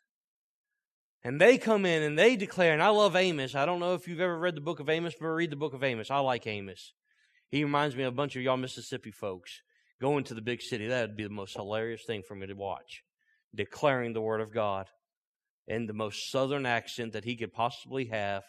And 1.25 1.41
they 1.41 1.59
come 1.59 1.85
in 1.85 2.03
and 2.03 2.19
they 2.19 2.37
declare, 2.37 2.73
and 2.73 2.83
I 2.83 2.89
love 2.89 3.17
Amos. 3.17 3.55
I 3.55 3.67
don't 3.67 3.81
know 3.81 3.95
if 3.95 4.07
you've 4.07 4.21
ever 4.21 4.39
read 4.39 4.55
the 4.55 4.61
book 4.61 4.81
of 4.81 4.89
Amos, 4.89 5.15
but 5.19 5.27
read 5.27 5.51
the 5.51 5.57
book 5.57 5.75
of 5.75 5.83
Amos. 5.83 6.11
I 6.11 6.19
like 6.21 6.47
Amos. 6.47 6.93
He 7.51 7.65
reminds 7.65 7.97
me 7.97 8.05
of 8.05 8.13
a 8.13 8.17
bunch 8.17 8.37
of 8.37 8.43
y'all 8.43 8.57
Mississippi 8.57 9.11
folks 9.11 9.63
going 10.01 10.25
to 10.25 10.35
the 10.35 10.43
big 10.43 10.63
city. 10.63 10.89
That 10.89 11.09
would 11.09 11.17
be 11.17 11.25
the 11.25 11.31
most 11.31 11.55
hilarious 11.55 12.03
thing 12.07 12.23
for 12.27 12.35
me 12.35 12.47
to 12.47 12.55
watch. 12.55 13.03
Declaring 13.55 14.13
the 14.13 14.21
word 14.21 14.41
of 14.41 14.53
God 14.53 14.87
in 15.67 15.87
the 15.87 15.93
most 15.93 16.31
southern 16.31 16.67
accent 16.67 17.13
that 17.13 17.25
he 17.25 17.37
could 17.37 17.53
possibly 17.53 18.07
have 18.07 18.43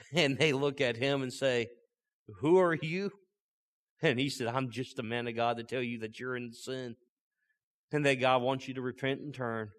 and 0.14 0.38
they 0.38 0.52
look 0.52 0.80
at 0.80 0.96
him 0.96 1.22
and 1.22 1.32
say, 1.32 1.68
Who 2.40 2.58
are 2.58 2.76
you? 2.80 3.10
And 4.02 4.18
he 4.18 4.30
said, 4.30 4.46
I'm 4.46 4.70
just 4.70 4.98
a 4.98 5.02
man 5.02 5.26
of 5.26 5.34
God 5.34 5.56
to 5.56 5.64
tell 5.64 5.82
you 5.82 6.00
that 6.00 6.20
you're 6.20 6.36
in 6.36 6.52
sin 6.52 6.94
and 7.90 8.06
that 8.06 8.20
God 8.20 8.42
wants 8.42 8.68
you 8.68 8.74
to 8.74 8.82
repent 8.82 9.20
and 9.20 9.34
turn. 9.34 9.70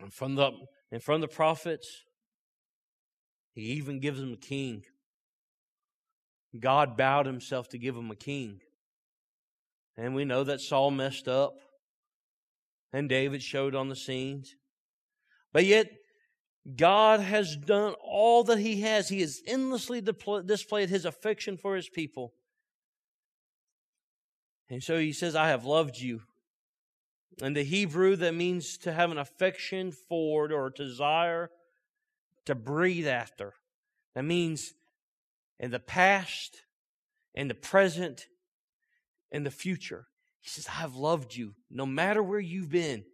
And 0.00 0.12
from 0.12 0.34
the 0.34 0.50
and 0.90 1.02
from 1.02 1.20
the 1.20 1.28
prophets, 1.28 1.88
he 3.54 3.62
even 3.62 4.00
gives 4.00 4.18
them 4.18 4.32
a 4.32 4.36
king. 4.36 4.82
God 6.58 6.96
bowed 6.96 7.26
himself 7.26 7.68
to 7.70 7.78
give 7.78 7.96
him 7.96 8.10
a 8.10 8.16
king. 8.16 8.60
And 9.96 10.14
we 10.14 10.24
know 10.24 10.44
that 10.44 10.60
Saul 10.60 10.90
messed 10.90 11.28
up 11.28 11.54
and 12.92 13.08
David 13.08 13.42
showed 13.42 13.74
on 13.74 13.88
the 13.88 13.96
scenes. 13.96 14.54
But 15.52 15.64
yet, 15.64 15.90
God 16.76 17.20
has 17.20 17.56
done 17.56 17.94
all 18.02 18.44
that 18.44 18.58
He 18.58 18.82
has. 18.82 19.08
He 19.08 19.20
has 19.20 19.42
endlessly 19.46 20.00
displayed 20.00 20.90
His 20.90 21.04
affection 21.04 21.56
for 21.56 21.74
His 21.74 21.88
people. 21.88 22.32
And 24.70 24.82
so 24.82 24.98
He 24.98 25.12
says, 25.12 25.34
I 25.34 25.48
have 25.48 25.64
loved 25.64 25.98
you. 25.98 26.22
And 27.40 27.56
the 27.56 27.64
Hebrew, 27.64 28.14
that 28.16 28.34
means 28.34 28.78
to 28.78 28.92
have 28.92 29.10
an 29.10 29.18
affection 29.18 29.90
for 29.90 30.52
or 30.52 30.70
desire 30.70 31.50
to 32.44 32.54
breathe 32.54 33.08
after. 33.08 33.54
That 34.14 34.24
means 34.24 34.74
in 35.62 35.70
the 35.70 35.78
past, 35.78 36.62
in 37.34 37.46
the 37.48 37.54
present, 37.54 38.26
in 39.30 39.44
the 39.44 39.50
future. 39.50 40.08
He 40.40 40.48
says, 40.48 40.66
I 40.68 40.80
have 40.80 40.96
loved 40.96 41.36
you 41.36 41.54
no 41.70 41.86
matter 41.86 42.22
where 42.22 42.40
you've 42.40 42.68
been. 42.68 43.04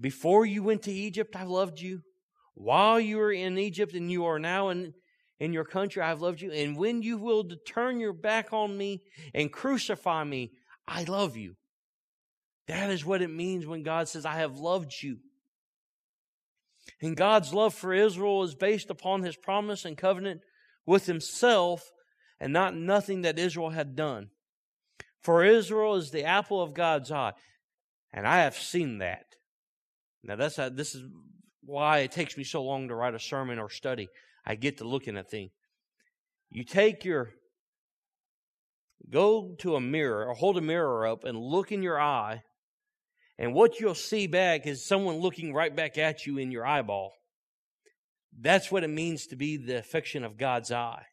Before 0.00 0.46
you 0.46 0.62
went 0.62 0.82
to 0.82 0.92
Egypt, 0.92 1.36
I 1.36 1.44
loved 1.44 1.80
you. 1.80 2.00
While 2.54 2.98
you 2.98 3.18
were 3.18 3.30
in 3.30 3.58
Egypt 3.58 3.92
and 3.92 4.10
you 4.10 4.24
are 4.24 4.38
now 4.38 4.70
in, 4.70 4.94
in 5.38 5.52
your 5.52 5.64
country, 5.64 6.02
I've 6.02 6.22
loved 6.22 6.40
you. 6.40 6.50
And 6.50 6.78
when 6.78 7.02
you 7.02 7.18
will 7.18 7.44
turn 7.66 8.00
your 8.00 8.14
back 8.14 8.54
on 8.54 8.76
me 8.76 9.02
and 9.34 9.52
crucify 9.52 10.24
me, 10.24 10.52
I 10.88 11.04
love 11.04 11.36
you. 11.36 11.56
That 12.68 12.90
is 12.90 13.04
what 13.04 13.20
it 13.20 13.30
means 13.30 13.66
when 13.66 13.82
God 13.82 14.08
says, 14.08 14.24
I 14.24 14.36
have 14.36 14.56
loved 14.56 14.94
you. 15.02 15.18
And 17.02 17.16
God's 17.16 17.52
love 17.52 17.74
for 17.74 17.92
Israel 17.92 18.42
is 18.44 18.54
based 18.54 18.88
upon 18.88 19.22
his 19.22 19.36
promise 19.36 19.84
and 19.84 19.96
covenant 19.96 20.40
with 20.86 21.06
himself 21.06 21.90
and 22.40 22.52
not 22.52 22.74
nothing 22.74 23.22
that 23.22 23.38
Israel 23.38 23.70
had 23.70 23.96
done. 23.96 24.28
For 25.22 25.44
Israel 25.44 25.96
is 25.96 26.10
the 26.10 26.24
apple 26.24 26.62
of 26.62 26.74
God's 26.74 27.10
eye. 27.10 27.32
And 28.12 28.26
I 28.26 28.38
have 28.38 28.56
seen 28.56 28.98
that. 28.98 29.24
Now 30.22 30.36
that's 30.36 30.56
how, 30.56 30.68
this 30.68 30.94
is 30.94 31.02
why 31.62 31.98
it 31.98 32.12
takes 32.12 32.36
me 32.36 32.44
so 32.44 32.62
long 32.62 32.88
to 32.88 32.94
write 32.94 33.14
a 33.14 33.20
sermon 33.20 33.58
or 33.58 33.68
study. 33.68 34.08
I 34.46 34.54
get 34.54 34.78
to 34.78 34.84
looking 34.84 35.16
at 35.16 35.30
things. 35.30 35.50
You 36.50 36.64
take 36.64 37.04
your 37.04 37.32
go 39.10 39.54
to 39.58 39.76
a 39.76 39.80
mirror 39.80 40.26
or 40.26 40.34
hold 40.34 40.56
a 40.56 40.60
mirror 40.60 41.06
up 41.06 41.24
and 41.24 41.38
look 41.38 41.72
in 41.72 41.82
your 41.82 42.00
eye, 42.00 42.42
and 43.38 43.52
what 43.52 43.78
you'll 43.78 43.94
see 43.94 44.26
back 44.26 44.66
is 44.66 44.86
someone 44.86 45.16
looking 45.16 45.52
right 45.52 45.74
back 45.74 45.98
at 45.98 46.26
you 46.26 46.38
in 46.38 46.50
your 46.50 46.64
eyeball. 46.64 47.12
That's 48.38 48.70
what 48.70 48.84
it 48.84 48.90
means 48.90 49.26
to 49.28 49.36
be 49.36 49.56
the 49.56 49.78
affection 49.78 50.24
of 50.24 50.36
God's 50.36 50.70
eye. 50.70 51.06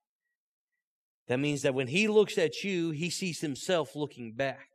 That 1.27 1.39
means 1.39 1.61
that 1.61 1.73
when 1.73 1.87
He 1.87 2.07
looks 2.07 2.37
at 2.37 2.63
you, 2.63 2.91
He 2.91 3.09
sees 3.09 3.39
Himself 3.39 3.95
looking 3.95 4.33
back. 4.33 4.67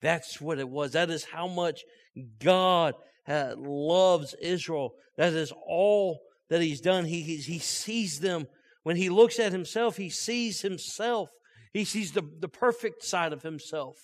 That's 0.00 0.40
what 0.40 0.58
it 0.58 0.68
was. 0.68 0.92
That 0.92 1.10
is 1.10 1.24
how 1.24 1.48
much 1.48 1.82
God 2.38 2.94
uh, 3.26 3.54
loves 3.56 4.34
Israel. 4.40 4.92
That 5.16 5.32
is 5.32 5.52
all 5.66 6.20
that 6.48 6.62
he's 6.62 6.80
done. 6.80 7.06
He, 7.06 7.22
he, 7.22 7.36
he 7.36 7.58
sees 7.58 8.20
them. 8.20 8.46
When 8.82 8.96
he 8.96 9.08
looks 9.08 9.38
at 9.38 9.52
himself, 9.52 9.96
he 9.96 10.10
sees 10.10 10.60
himself. 10.60 11.30
He 11.72 11.84
sees 11.84 12.12
the, 12.12 12.22
the 12.38 12.48
perfect 12.48 13.04
side 13.04 13.32
of 13.32 13.42
himself. 13.42 13.96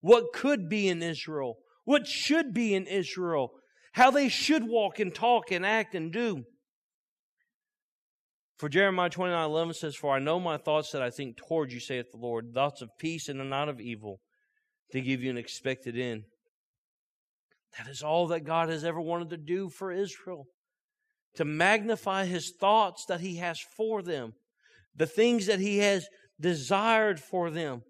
What 0.00 0.32
could 0.32 0.68
be 0.68 0.88
in 0.88 1.02
Israel? 1.02 1.58
What 1.84 2.06
should 2.06 2.52
be 2.52 2.74
in 2.74 2.86
Israel? 2.86 3.52
How 3.92 4.10
they 4.10 4.28
should 4.28 4.64
walk 4.64 4.98
and 4.98 5.14
talk 5.14 5.50
and 5.50 5.64
act 5.64 5.94
and 5.94 6.12
do. 6.12 6.44
For 8.60 8.68
Jeremiah 8.68 9.08
29 9.08 9.42
11 9.42 9.72
says, 9.72 9.96
For 9.96 10.14
I 10.14 10.18
know 10.18 10.38
my 10.38 10.58
thoughts 10.58 10.92
that 10.92 11.00
I 11.00 11.08
think 11.08 11.38
toward 11.38 11.72
you, 11.72 11.80
saith 11.80 12.10
the 12.12 12.18
Lord, 12.18 12.52
thoughts 12.52 12.82
of 12.82 12.90
peace 12.98 13.26
and 13.26 13.48
not 13.48 13.70
of 13.70 13.80
evil, 13.80 14.20
to 14.92 15.00
give 15.00 15.22
you 15.22 15.30
an 15.30 15.38
expected 15.38 15.98
end. 15.98 16.24
That 17.78 17.88
is 17.88 18.02
all 18.02 18.26
that 18.26 18.44
God 18.44 18.68
has 18.68 18.84
ever 18.84 19.00
wanted 19.00 19.30
to 19.30 19.38
do 19.38 19.70
for 19.70 19.90
Israel. 19.90 20.44
To 21.36 21.46
magnify 21.46 22.26
his 22.26 22.52
thoughts 22.60 23.06
that 23.08 23.22
he 23.22 23.36
has 23.36 23.58
for 23.78 24.02
them, 24.02 24.34
the 24.94 25.06
things 25.06 25.46
that 25.46 25.60
he 25.60 25.78
has 25.78 26.06
desired 26.38 27.18
for 27.18 27.50
them. 27.50 27.80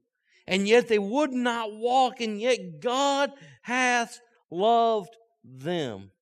And 0.47 0.69
yet 0.69 0.87
they 0.87 1.01
would 1.01 1.33
not 1.33 1.73
walk, 1.73 2.21
and 2.21 2.41
yet 2.41 2.81
God 2.81 3.31
hath 3.63 4.21
loved 4.53 5.17
them. 5.43 6.13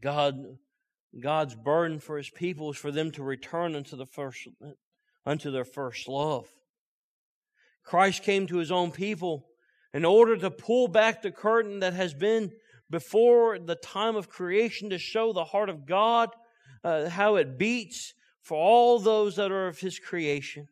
God, 0.00 0.58
God's 1.18 1.54
burden 1.54 2.00
for 2.00 2.16
his 2.16 2.30
people 2.30 2.70
is 2.70 2.76
for 2.76 2.90
them 2.90 3.10
to 3.12 3.22
return 3.22 3.74
unto 3.74 3.96
the 3.96 4.06
first 4.06 4.48
unto 5.26 5.50
their 5.50 5.64
first 5.64 6.08
love. 6.08 6.48
Christ 7.84 8.22
came 8.22 8.46
to 8.46 8.58
his 8.58 8.72
own 8.72 8.90
people 8.90 9.46
in 9.92 10.04
order 10.04 10.36
to 10.36 10.50
pull 10.50 10.88
back 10.88 11.22
the 11.22 11.30
curtain 11.30 11.80
that 11.80 11.94
has 11.94 12.14
been 12.14 12.52
before 12.90 13.58
the 13.58 13.74
time 13.74 14.16
of 14.16 14.28
creation 14.28 14.90
to 14.90 14.98
show 14.98 15.32
the 15.32 15.44
heart 15.44 15.68
of 15.68 15.86
God, 15.86 16.30
uh, 16.84 17.08
how 17.08 17.36
it 17.36 17.58
beats 17.58 18.14
for 18.42 18.56
all 18.56 18.98
those 18.98 19.36
that 19.36 19.52
are 19.52 19.68
of 19.68 19.78
his 19.78 19.98
creation. 19.98 20.68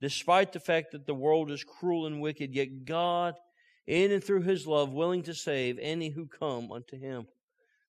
Despite 0.00 0.52
the 0.52 0.60
fact 0.60 0.92
that 0.92 1.06
the 1.06 1.14
world 1.14 1.50
is 1.50 1.64
cruel 1.64 2.06
and 2.06 2.20
wicked, 2.20 2.54
yet 2.54 2.84
God, 2.84 3.34
in 3.86 4.10
and 4.10 4.22
through 4.22 4.42
his 4.42 4.66
love, 4.66 4.92
willing 4.92 5.22
to 5.22 5.34
save 5.34 5.78
any 5.80 6.10
who 6.10 6.26
come 6.26 6.70
unto 6.72 6.98
him. 6.98 7.26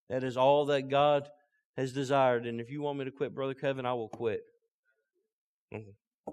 That 0.10 0.24
is 0.24 0.38
all 0.38 0.66
that 0.66 0.90
God 0.90 1.30
has 1.78 1.92
desired. 1.92 2.46
And 2.46 2.62
if 2.62 2.70
you 2.70 2.82
want 2.82 3.00
me 3.00 3.06
to 3.06 3.12
quit, 3.12 3.34
Brother 3.34 3.54
Kevin, 3.54 3.86
I 3.86 3.94
will 3.94 4.10
quit. 4.10 4.42
Mm-hmm. 5.74 6.32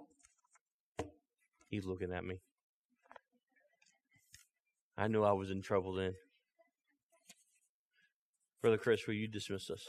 He's 1.71 1.87
looking 1.87 2.13
at 2.13 2.25
me. 2.25 2.37
I 4.97 5.09
knew 5.09 5.25
I 5.25 5.33
was 5.33 5.51
in 5.51 5.63
trouble 5.63 5.95
then. 5.95 6.15
Brother 8.61 8.77
Chris, 8.77 9.07
will 9.07 9.15
you 9.15 9.27
dismiss 9.27 9.71
us? 9.71 9.87